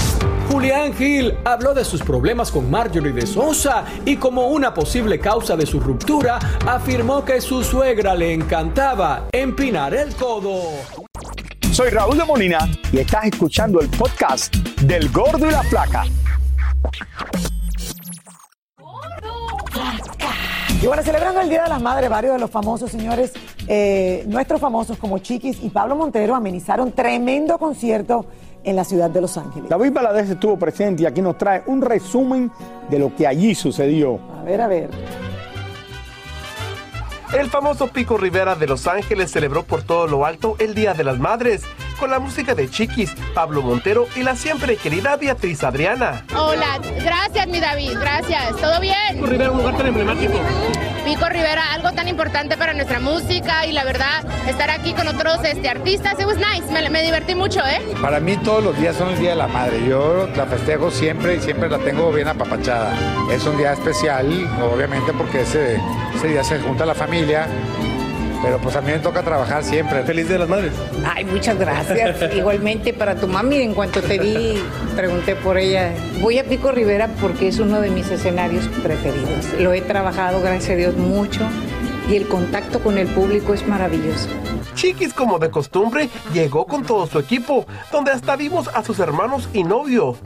Julián 0.62 0.93
Gil 0.93 1.36
habló 1.43 1.74
de 1.74 1.84
sus 1.84 2.04
problemas 2.04 2.52
con 2.52 2.69
Marjorie 2.69 3.12
de 3.12 3.26
Sosa 3.26 3.84
y 4.06 4.17
como 4.17 4.50
una 4.50 4.71
posible 4.71 5.17
causa 5.17 5.56
de 5.56 5.65
su 5.65 5.80
ruptura, 5.80 6.38
afirmó 6.67 7.26
que 7.26 7.41
su 7.41 7.63
suegra 7.63 8.13
le 8.13 8.32
encantaba 8.32 9.26
empinar 9.32 9.95
el 9.95 10.13
codo. 10.13 10.62
Soy 11.71 11.89
Raúl 11.89 12.15
de 12.15 12.26
Molina 12.26 12.69
y 12.91 13.00
estás 13.00 13.26
escuchando 13.26 13.82
el 13.82 13.89
podcast 13.89 14.56
del 14.84 15.10
Gordo 15.10 15.47
y 15.47 15.52
la 15.52 15.63
Flaca. 15.63 16.04
Y 20.80 20.86
bueno, 20.86 21.02
celebrando 21.02 21.41
el 21.41 21.50
Día 21.50 21.63
de 21.63 21.69
las 21.69 21.82
Madres, 21.82 22.08
varios 22.08 22.34
de 22.34 22.39
los 22.39 22.52
famosos 22.52 22.91
señores, 22.91 23.34
eh, 23.67 24.26
nuestros 24.28 24.62
famosos 24.62 25.00
como 25.00 25.17
Chiquis 25.17 25.58
y 25.63 25.69
Pablo 25.69 25.95
Montero 25.95 26.36
amenizaron 26.36 26.91
tremendo 26.91 27.58
concierto 27.58 28.28
en 28.63 28.76
la 28.76 28.84
ciudad 28.84 29.10
de 29.10 29.21
Los 29.21 29.38
Ángeles. 29.38 29.69
David 29.69 29.91
Valadez 29.91 30.30
estuvo 30.30 30.58
presente 30.58 31.04
y 31.04 31.06
aquí 31.06 31.21
nos 31.21 31.38
trae 31.38 31.63
un 31.65 31.82
resumen 31.82 32.52
de 32.89 33.00
lo 33.00 33.15
que 33.15 33.28
allí 33.28 33.56
sucedió. 33.56 34.19
A 34.39 34.43
ver, 34.43 34.62
a 34.62 34.67
ver. 34.67 34.89
El 37.34 37.50
famoso 37.50 37.88
Pico 37.88 38.17
Rivera 38.17 38.56
de 38.56 38.67
Los 38.67 38.88
Ángeles 38.88 39.32
celebró 39.32 39.63
por 39.63 39.84
todo 39.84 40.06
lo 40.06 40.26
alto 40.26 40.56
el 40.60 40.76
Día 40.76 40.93
de 40.93 41.06
las 41.06 41.17
Madres 41.17 41.63
con 41.97 42.10
la 42.10 42.19
música 42.19 42.56
de 42.56 42.69
Chiquis, 42.69 43.13
Pablo 43.34 43.62
Montero 43.62 44.08
y 44.17 44.24
la 44.24 44.36
siempre 44.36 44.76
querida 44.76 45.15
Beatriz 45.15 45.63
Adriana. 45.63 46.26
Hola, 46.36 46.80
gracias 47.04 47.47
mi 47.47 47.60
David, 47.60 47.93
gracias. 48.00 48.58
¿Todo 48.58 48.82
bien? 48.82 48.95
Pico 49.13 49.28
Rivera, 49.28 49.52
un 49.52 49.60
lugar 49.60 49.78
tan 49.78 49.88
emblemático. 49.88 50.34
Pico 51.12 51.28
Rivera, 51.28 51.74
algo 51.74 51.91
tan 51.91 52.08
importante 52.08 52.56
para 52.56 52.74
nuestra 52.74 53.02
música 53.02 53.65
y 53.65 53.74
la 53.74 53.84
verdad, 53.84 54.24
estar 54.47 54.69
aquí 54.69 54.93
con 54.93 55.10
otros 55.10 55.43
este, 55.43 55.67
artistas, 55.67 56.17
it 56.17 56.26
was 56.26 56.38
nice, 56.38 56.71
me, 56.71 56.89
me 56.89 57.04
divertí 57.04 57.36
mucho, 57.36 57.60
¿eh? 57.60 57.82
Para 58.02 58.21
mí 58.21 58.38
todos 58.38 58.63
los 58.63 58.80
días 58.80 58.95
son 58.95 59.10
el 59.10 59.19
Día 59.19 59.32
de 59.32 59.36
la 59.36 59.47
Madre. 59.47 59.86
Yo 59.86 60.30
la 60.38 60.45
festejo 60.45 60.89
siempre 60.89 61.36
y 61.36 61.41
siempre 61.41 61.69
la 61.69 61.80
tengo 61.80 62.13
bien 62.13 62.30
apapachada. 62.30 62.93
Es 63.30 63.45
un 63.45 63.58
día 63.58 63.74
especial, 63.74 64.26
obviamente 64.74 65.12
porque 65.12 65.41
ese, 65.41 65.82
ese 66.15 66.28
día 66.30 66.45
se 66.45 66.60
junta 66.60 66.86
la 66.86 66.95
familia, 66.95 67.45
pero 68.41 68.60
pues 68.60 68.75
a 68.75 68.82
mí 68.82 68.91
me 68.91 68.99
toca 68.99 69.21
trabajar 69.23 69.63
siempre. 69.63 70.04
Feliz 70.04 70.27
Día 70.27 70.34
de 70.34 70.39
las 70.39 70.49
Madres. 70.49 70.73
Ay, 71.06 71.25
muchas 71.25 71.58
gracias. 71.58 72.34
Igualmente 72.36 72.93
para 72.93 73.15
tu 73.15 73.27
mami, 73.27 73.58
en 73.58 73.73
cuanto 73.73 74.01
te 74.01 74.17
vi, 74.19 74.62
pregunté 74.95 75.36
por 75.36 75.58
ella. 75.58 75.93
Voy 76.19 76.39
a 76.39 76.43
Pico 76.43 76.71
Rivera 76.71 77.10
porque 77.19 77.47
es 77.47 77.60
uno 77.60 77.82
de 77.82 77.89
mis 77.89 78.10
escenarios 78.10 78.67
preferidos. 78.84 79.54
Lo 79.60 79.73
he 79.73 79.82
trabajado, 79.82 80.41
gracias 80.41 80.71
a 80.71 80.75
Dios, 80.75 80.95
mucho 80.95 81.45
y 82.10 82.15
el 82.15 82.27
contacto 82.27 82.82
con 82.82 82.97
el 82.97 83.08
público 83.08 83.54
es 83.54 83.65
maravilloso. 83.67 84.27
Chiquis, 84.75 85.13
como 85.13 85.39
de 85.39 85.49
costumbre, 85.49 86.10
llegó 86.34 86.65
con 86.65 86.84
todo 86.84 87.08
su 87.08 87.19
equipo, 87.19 87.65
donde 87.91 88.12
hasta 88.12 88.36
vimos 88.36 88.67
a 88.67 88.84
sus 88.84 88.99
hermanos 88.99 89.49
y 89.54 89.63
novio. 89.63 90.17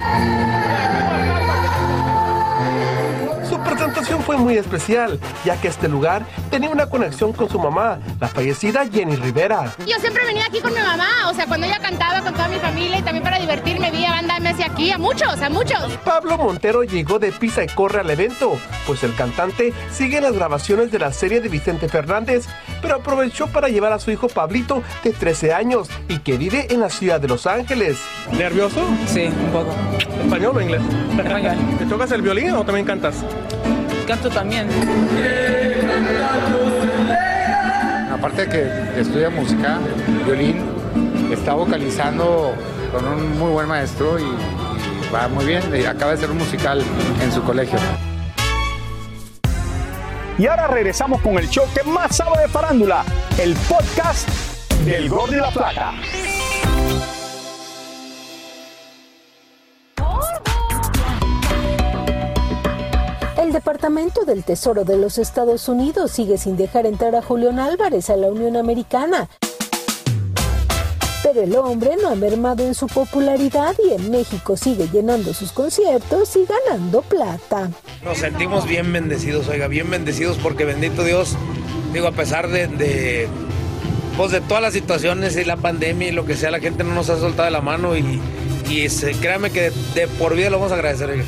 Fue 4.26 4.38
muy 4.38 4.58
especial, 4.58 5.20
ya 5.44 5.60
que 5.62 5.68
este 5.68 5.88
lugar 5.88 6.26
tenía 6.50 6.70
una 6.70 6.88
conexión 6.88 7.32
con 7.32 7.48
su 7.48 7.60
mamá, 7.60 8.00
la 8.20 8.28
fallecida 8.28 8.88
Jenny 8.92 9.16
Rivera. 9.16 9.74
Yo 9.86 10.00
siempre 10.00 10.26
venía 10.26 10.46
aquí 10.48 10.60
con 10.62 10.74
mi 10.74 10.80
mamá, 10.80 11.30
o 11.30 11.34
sea, 11.34 11.46
cuando 11.46 11.68
ella 11.68 11.80
cantaba 11.80 12.22
con 12.22 12.34
toda 12.34 12.48
mi 12.48 12.58
familia 12.58 13.00
y 13.00 13.02
también 13.04 13.24
para 13.24 13.38
divertirme, 13.38 13.92
vi 13.92 14.04
a 14.06 14.12
banda 14.12 14.40
MS 14.40 14.62
aquí, 14.66 14.92
a 14.92 14.98
muchos, 14.98 15.40
a 15.42 15.50
muchos. 15.50 15.94
Pablo 16.04 16.38
Montero 16.38 16.84
llegó 16.84 17.20
de 17.20 17.32
pisa 17.32 17.64
y 17.64 17.68
corre 17.68 18.00
al 18.00 18.10
evento, 18.10 18.60
pues 18.88 19.04
el 19.04 19.14
cantante 19.16 19.74
sigue 19.92 20.20
las 20.22 20.34
grabaciones 20.34 20.92
de 20.92 21.00
la 21.00 21.14
serie 21.14 21.40
de 21.40 21.50
Vicente 21.50 21.88
Fernández, 21.88 22.48
pero 22.82 22.96
aprovechó 22.96 23.48
para 23.48 23.70
llevar 23.70 23.94
a 23.94 24.00
su 24.00 24.10
hijo 24.10 24.28
Pablito, 24.28 24.82
de 25.04 25.12
13 25.12 25.54
años, 25.54 25.88
y 26.10 26.20
que 26.20 26.38
vive 26.38 26.68
en 26.72 26.80
la 26.80 26.90
ciudad 26.90 27.22
de 27.22 27.28
Los 27.28 27.46
Ángeles. 27.46 28.00
¿Nervioso? 28.32 28.82
Sí, 29.06 29.26
un 29.26 29.52
poco. 29.52 29.76
¿Español 30.24 30.58
o 30.58 30.62
inglés? 30.62 30.82
Español. 31.16 31.58
¿Te 31.78 31.86
tocas 31.86 32.12
el 32.12 32.24
violín 32.24 32.52
o 32.52 32.66
también 32.66 32.88
cantas? 32.88 33.24
Canto 34.06 34.30
también. 34.30 34.68
Aparte 38.14 38.46
de 38.46 38.50
que 38.50 39.02
estudia 39.02 39.30
música, 39.30 39.80
violín, 40.26 40.64
está 41.32 41.54
vocalizando 41.54 42.54
con 42.92 43.06
un 43.06 43.38
muy 43.40 43.52
buen 43.52 43.68
maestro 43.68 44.20
y, 44.20 44.24
y 44.24 45.14
va 45.14 45.28
muy 45.28 45.46
bien. 45.46 45.64
Y 45.76 45.86
acaba 45.86 46.12
de 46.12 46.18
ser 46.18 46.32
un 46.32 46.38
musical 46.38 46.84
en 47.22 47.32
su 47.32 47.42
colegio. 47.44 47.80
Y 50.38 50.48
ahora 50.48 50.68
regresamos 50.68 51.22
con 51.22 51.38
el 51.38 51.50
show 51.50 51.66
que 51.74 51.84
más 51.90 52.16
sabe 52.18 52.42
de 52.42 52.48
farándula, 52.48 53.04
el 53.40 53.56
podcast 53.70 54.28
del 54.86 55.10
Gordo 55.10 55.34
y 55.34 55.40
la 55.40 55.52
Flaca. 55.52 55.94
Departamento 63.66 64.26
del 64.26 64.44
Tesoro 64.44 64.86
de 64.86 64.96
los 64.96 65.18
Estados 65.18 65.68
Unidos 65.68 66.12
sigue 66.12 66.38
sin 66.38 66.56
dejar 66.56 66.86
entrar 66.86 67.16
a 67.16 67.24
Julián 67.24 67.58
Álvarez 67.58 68.12
a 68.12 68.16
la 68.16 68.28
Unión 68.28 68.58
Americana. 68.58 69.28
Pero 71.24 71.42
el 71.42 71.56
hombre 71.56 71.96
no 72.00 72.10
ha 72.10 72.16
mermado 72.16 72.64
en 72.64 72.76
su 72.76 72.86
popularidad 72.86 73.76
y 73.84 73.94
en 73.94 74.12
México 74.12 74.56
sigue 74.56 74.88
llenando 74.94 75.34
sus 75.34 75.52
conciertos 75.52 76.36
y 76.36 76.46
ganando 76.46 77.02
plata. 77.02 77.72
Nos 78.04 78.20
sentimos 78.20 78.68
bien 78.68 78.94
bendecidos, 78.94 79.48
oiga, 79.48 79.68
bien 79.68 79.90
bendecidos 79.90 80.38
porque 80.38 80.64
bendito 80.64 81.04
Dios, 81.04 81.36
digo, 81.92 82.06
a 82.06 82.12
pesar 82.12 82.50
de, 82.50 83.28
pues 84.16 84.32
de 84.32 84.42
todas 84.42 84.62
las 84.62 84.74
situaciones 84.74 85.36
y 85.38 85.44
la 85.44 85.58
pandemia 85.58 86.10
y 86.10 86.12
lo 86.12 86.28
que 86.28 86.36
sea, 86.36 86.52
la 86.52 86.60
gente 86.60 86.84
no 86.84 86.94
nos 86.94 87.10
ha 87.10 87.18
soltado 87.18 87.50
la 87.50 87.62
mano 87.62 87.98
y, 87.98 88.22
y 88.70 88.90
se, 88.90 89.14
créame 89.14 89.50
que 89.50 89.72
de, 89.72 89.74
de 89.96 90.08
por 90.08 90.36
vida 90.36 90.52
lo 90.52 90.60
vamos 90.60 90.72
a 90.72 90.76
agradecer. 90.76 91.10
Oiga. 91.10 91.24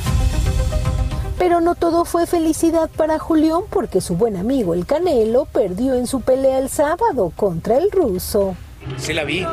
Pero 1.38 1.62
no 1.62 1.76
todo 1.76 2.04
fue 2.04 2.26
felicidad 2.26 2.90
para 2.90 3.20
Julián 3.20 3.62
porque 3.70 4.02
su 4.02 4.16
buen 4.16 4.38
amigo 4.38 4.74
el 4.74 4.86
Canelo 4.86 5.46
perdió 5.46 5.94
en 5.94 6.08
su 6.08 6.22
pelea 6.22 6.58
el 6.58 6.70
sábado 6.70 7.32
contra 7.36 7.78
el 7.78 7.92
ruso. 7.92 8.56
Sí 8.98 9.14
la 9.14 9.24
vi, 9.24 9.46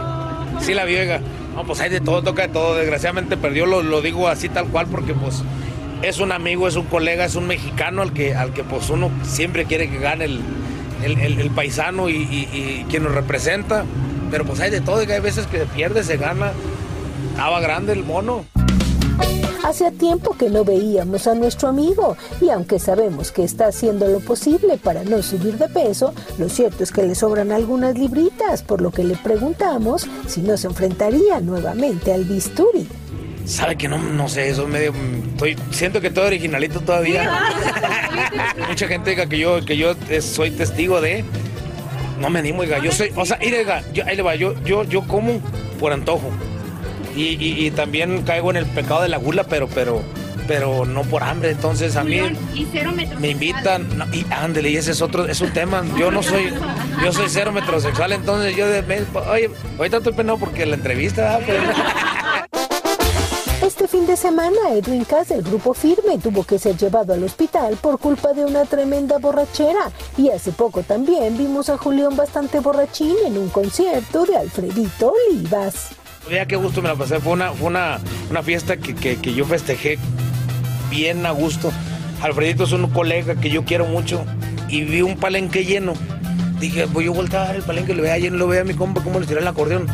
sí 0.60 0.72
la 0.72 0.84
vi, 0.84 0.96
oiga. 0.96 1.20
No, 1.54 1.64
pues 1.64 1.80
hay 1.80 1.90
de 1.90 2.00
todo, 2.00 2.22
toca 2.22 2.46
de 2.46 2.48
todo. 2.48 2.74
Desgraciadamente 2.74 3.36
perdió, 3.36 3.66
lo, 3.66 4.00
digo 4.00 4.28
así 4.28 4.48
tal 4.48 4.68
cual 4.68 4.86
porque 4.86 5.12
pues 5.12 5.42
es 6.02 6.20
un 6.20 6.32
amigo, 6.32 6.66
es 6.68 6.76
un 6.76 6.86
colega, 6.86 7.26
es 7.26 7.34
un 7.34 7.46
mexicano 7.46 8.00
al 8.00 8.12
que, 8.12 8.34
al 8.34 8.52
que 8.54 8.64
pues 8.64 8.88
uno 8.88 9.10
siempre 9.22 9.66
quiere 9.66 9.90
que 9.90 9.98
gane 9.98 10.24
el, 10.24 10.40
el, 11.02 11.38
el, 11.38 11.50
paisano 11.50 12.08
y, 12.08 12.86
quien 12.88 13.02
nos 13.02 13.12
representa. 13.12 13.84
Pero 14.30 14.46
pues 14.46 14.58
hay 14.60 14.70
de 14.70 14.80
todo, 14.80 15.00
hay 15.00 15.20
veces 15.20 15.46
que 15.46 15.58
se 15.58 15.66
pierde, 15.66 16.02
se 16.02 16.16
gana. 16.16 16.52
Estaba 17.32 17.60
grande 17.60 17.92
el 17.92 18.04
mono. 18.04 18.46
Hacía 19.64 19.90
tiempo 19.90 20.36
que 20.36 20.50
no 20.50 20.62
veíamos 20.62 21.26
a 21.26 21.34
nuestro 21.34 21.68
amigo 21.68 22.16
y 22.40 22.50
aunque 22.50 22.78
sabemos 22.78 23.32
que 23.32 23.44
está 23.44 23.68
haciendo 23.68 24.06
lo 24.08 24.20
posible 24.20 24.76
para 24.76 25.04
no 25.04 25.22
subir 25.22 25.56
de 25.56 25.68
peso, 25.68 26.12
lo 26.38 26.50
cierto 26.50 26.84
es 26.84 26.92
que 26.92 27.02
le 27.02 27.14
sobran 27.14 27.50
algunas 27.50 27.98
libritas, 27.98 28.62
por 28.62 28.82
lo 28.82 28.90
que 28.90 29.04
le 29.04 29.16
preguntamos 29.16 30.06
si 30.26 30.42
no 30.42 30.56
se 30.58 30.66
enfrentaría 30.66 31.40
nuevamente 31.40 32.12
al 32.12 32.24
bisturi. 32.24 32.86
Sabe 33.46 33.76
que 33.76 33.88
no, 33.88 33.98
no 33.98 34.28
sé, 34.28 34.48
eso 34.50 34.66
medio. 34.66 34.92
Estoy, 35.32 35.56
siento 35.70 36.00
que 36.00 36.08
estoy 36.08 36.26
originalito 36.26 36.80
todavía. 36.80 37.30
Mucha 38.68 38.86
gente 38.86 39.10
diga 39.10 39.26
que 39.26 39.38
yo, 39.38 39.64
que 39.64 39.76
yo 39.76 39.94
soy 40.20 40.50
testigo 40.50 41.00
de. 41.00 41.24
No 42.20 42.30
me 42.30 42.38
animo, 42.38 42.60
oiga. 42.60 42.78
Yo 42.78 42.90
soy. 42.90 43.12
O 43.16 43.26
sea, 43.26 43.38
oiga, 43.42 43.82
yo, 43.92 44.04
ahí 44.06 44.16
le 44.16 44.22
va, 44.22 44.34
yo, 44.34 44.54
yo, 44.64 44.84
yo 44.84 45.02
como 45.06 45.40
por 45.78 45.92
antojo. 45.92 46.30
Y, 47.16 47.36
y, 47.40 47.66
y, 47.66 47.70
también 47.70 48.22
caigo 48.22 48.50
en 48.50 48.56
el 48.56 48.66
pecado 48.66 49.02
de 49.02 49.08
la 49.08 49.18
gula, 49.18 49.44
pero, 49.44 49.68
pero, 49.68 50.02
pero 50.48 50.84
no 50.84 51.02
por 51.02 51.22
hambre. 51.22 51.50
Entonces 51.50 51.96
a 51.96 52.04
mí 52.04 52.20
me 53.18 53.28
invitan 53.28 53.98
no, 53.98 54.06
y 54.12 54.26
ándele, 54.30 54.70
y 54.70 54.76
ese 54.76 54.92
es 54.92 55.02
otro, 55.02 55.26
es 55.26 55.40
un 55.40 55.52
tema. 55.52 55.84
Yo 55.96 56.10
no 56.10 56.22
soy, 56.22 56.52
yo 57.02 57.12
soy 57.12 57.26
cero 57.28 57.52
metrosexual, 57.52 58.12
entonces 58.12 58.56
yo 58.56 58.66
de, 58.68 58.82
oye, 59.30 59.50
ahorita 59.78 59.98
estoy 59.98 60.12
penado 60.12 60.38
porque 60.38 60.66
la 60.66 60.74
entrevista. 60.74 61.38
Pero... 61.46 61.62
Este 63.64 63.88
fin 63.88 64.06
de 64.06 64.16
semana, 64.16 64.58
Edwin 64.72 65.04
Cass 65.04 65.28
del 65.28 65.42
grupo 65.42 65.72
Firme 65.72 66.18
tuvo 66.18 66.44
que 66.44 66.58
ser 66.58 66.76
llevado 66.76 67.14
al 67.14 67.24
hospital 67.24 67.76
por 67.76 67.98
culpa 67.98 68.34
de 68.34 68.44
una 68.44 68.66
tremenda 68.66 69.16
borrachera. 69.18 69.90
Y 70.18 70.28
hace 70.28 70.52
poco 70.52 70.82
también 70.82 71.38
vimos 71.38 71.70
a 71.70 71.78
Julián 71.78 72.14
bastante 72.14 72.60
borrachín 72.60 73.16
en 73.24 73.38
un 73.38 73.48
concierto 73.48 74.26
de 74.26 74.36
Alfredito 74.36 75.14
Olivas. 75.30 75.92
Vea 76.28 76.46
qué 76.46 76.56
gusto 76.56 76.80
me 76.82 76.88
la 76.88 76.94
pasé. 76.94 77.20
Fue 77.20 77.32
una, 77.32 77.52
fue 77.52 77.68
una, 77.68 77.98
una 78.30 78.42
fiesta 78.42 78.76
que, 78.76 78.94
que, 78.94 79.16
que, 79.16 79.34
yo 79.34 79.44
festejé 79.44 79.98
bien 80.90 81.26
a 81.26 81.30
gusto. 81.30 81.72
Alfredito 82.22 82.64
es 82.64 82.72
un 82.72 82.88
colega 82.90 83.34
que 83.34 83.50
yo 83.50 83.64
quiero 83.64 83.84
mucho 83.86 84.24
y 84.68 84.82
vi 84.82 85.02
un 85.02 85.16
palenque 85.16 85.64
lleno. 85.64 85.94
Dije, 86.58 86.86
voy 86.86 87.06
a 87.06 87.10
voltear 87.10 87.42
a 87.42 87.46
ver 87.48 87.56
el 87.56 87.62
palenque, 87.62 87.94
lo 87.94 88.02
vea 88.02 88.16
lleno, 88.18 88.36
lo 88.38 88.48
vea 88.48 88.62
a 88.62 88.64
mi 88.64 88.74
compa 88.74 89.02
cómo 89.02 89.20
le 89.20 89.26
tiré 89.26 89.40
el 89.40 89.46
acordeón. 89.46 89.86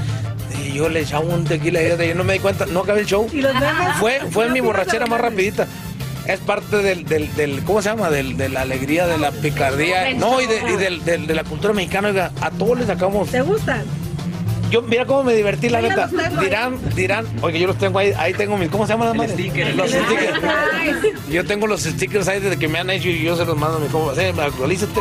Y 0.64 0.75
yo 0.75 0.88
le 0.88 1.01
echaba 1.01 1.25
un 1.25 1.45
tequila 1.45 1.83
y 1.83 1.88
yo 1.88 2.14
no 2.14 2.23
me 2.23 2.35
di 2.35 2.38
cuenta, 2.38 2.66
no 2.66 2.81
acabé 2.81 3.01
el 3.01 3.07
show. 3.07 3.29
¿Y 3.33 3.40
los 3.40 3.53
fue, 3.99 4.21
fue 4.31 4.49
mi 4.51 4.61
borrachera 4.61 5.07
más 5.07 5.21
rapidita. 5.21 5.66
Es 6.27 6.38
parte 6.38 6.77
del, 6.77 7.07
del, 7.07 7.35
del 7.35 7.64
¿cómo 7.64 7.83
se 7.83 7.88
llama? 7.88 8.11
Del, 8.11 8.37
de 8.37 8.51
la 8.51 8.61
alegría, 8.61 9.07
de 9.07 9.19
la 9.19 9.33
picardía. 9.33 10.14
No, 10.14 10.40
y 10.40 10.47
de, 10.47 10.59
y 10.73 10.77
del, 10.77 11.05
del, 11.05 11.27
de 11.27 11.35
la 11.35 11.43
cultura 11.45 11.73
mexicana. 11.73 12.09
Oiga, 12.09 12.31
a 12.40 12.51
todos 12.51 12.79
les 12.79 12.87
sacamos. 12.87 13.31
¿Te 13.31 13.40
gustan? 13.40 13.83
Yo, 14.70 14.83
mira 14.83 15.04
cómo 15.06 15.24
me 15.24 15.35
divertí, 15.35 15.68
la 15.68 15.80
neta. 15.80 16.09
Dirán, 16.40 16.78
dirán, 16.94 17.26
oye, 17.42 17.59
yo 17.59 17.66
los 17.66 17.78
tengo 17.78 17.98
ahí, 17.98 18.12
ahí 18.16 18.35
tengo 18.35 18.56
mis, 18.56 18.68
¿cómo 18.68 18.87
se 18.87 18.92
llaman 18.92 19.09
las 19.09 19.16
madres? 19.16 19.76
Los 19.76 19.90
stickers. 19.90 21.26
Yo 21.28 21.44
tengo 21.44 21.66
los 21.66 21.83
stickers 21.83 22.28
ahí 22.28 22.40
desde 22.40 22.59
que 22.59 22.68
me 22.68 22.78
han 22.78 22.90
hecho 22.90 23.09
y 23.09 23.22
yo 23.22 23.37
se 23.37 23.44
los 23.44 23.56
mando 23.56 23.78
a 23.78 23.80
mi 23.80 23.88
compa. 23.88 24.14
Sí, 24.14 24.22
actualízate. 24.22 25.00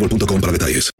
boostmobile.com 0.00 0.40
para 0.40 0.52
detalles. 0.52 0.90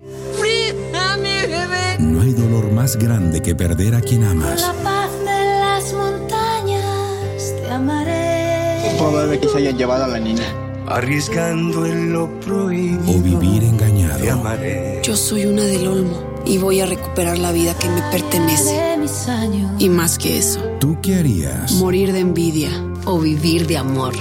No 1.99 2.23
hay 2.23 2.33
dolor 2.33 2.71
más 2.73 2.97
grande 2.97 3.41
que 3.43 3.55
perder 3.55 3.95
a 3.95 4.01
quien 4.01 4.25
amas. 4.25 4.61
La 4.61 4.73
paz 4.83 5.11
de 5.21 5.45
las 5.61 5.93
montañas 5.93 7.55
te 7.63 7.71
amaré. 7.71 8.97
Probable 8.99 9.41
que 9.41 9.49
se 9.49 9.59
hayan 9.59 9.77
llevado 9.79 10.05
a 10.05 10.09
la 10.09 10.19
niña. 10.19 10.45
Arriesgando 10.87 11.87
en 11.87 12.13
lo 12.13 12.29
prohibido. 12.41 13.19
O 13.19 13.21
vivir 13.23 13.63
engañado. 13.65 14.19
Te 14.19 14.31
amaré. 14.31 15.01
Yo 15.05 15.17
soy 15.17 15.47
una 15.47 15.63
del 15.63 15.87
Olmo 15.87 16.43
y 16.45 16.59
voy 16.59 16.81
a 16.81 16.87
recuperar 16.87 17.39
la 17.39 17.53
vida 17.53 17.75
que 17.79 17.89
me 17.89 18.03
pertenece. 18.11 18.75
De 18.75 18.97
mis 18.97 19.29
años. 19.29 19.71
Y 19.79 19.89
más 19.89 20.19
que 20.19 20.39
eso, 20.39 20.61
¿Tú 20.81 20.99
qué 21.03 21.17
harías? 21.17 21.73
morir 21.73 22.13
de 22.13 22.21
envidia 22.21 22.71
o 23.05 23.19
vivir 23.21 23.67
de 23.67 23.77
amor. 23.79 24.15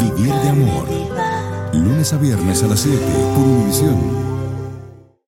Vivir 0.00 0.32
de 0.32 0.48
amor. 0.48 0.86
Lunes 1.78 2.12
a 2.12 2.18
viernes 2.18 2.62
a 2.62 2.66
las 2.66 2.80
7 2.80 2.98
por 3.34 3.44
Univisión. 3.44 4.25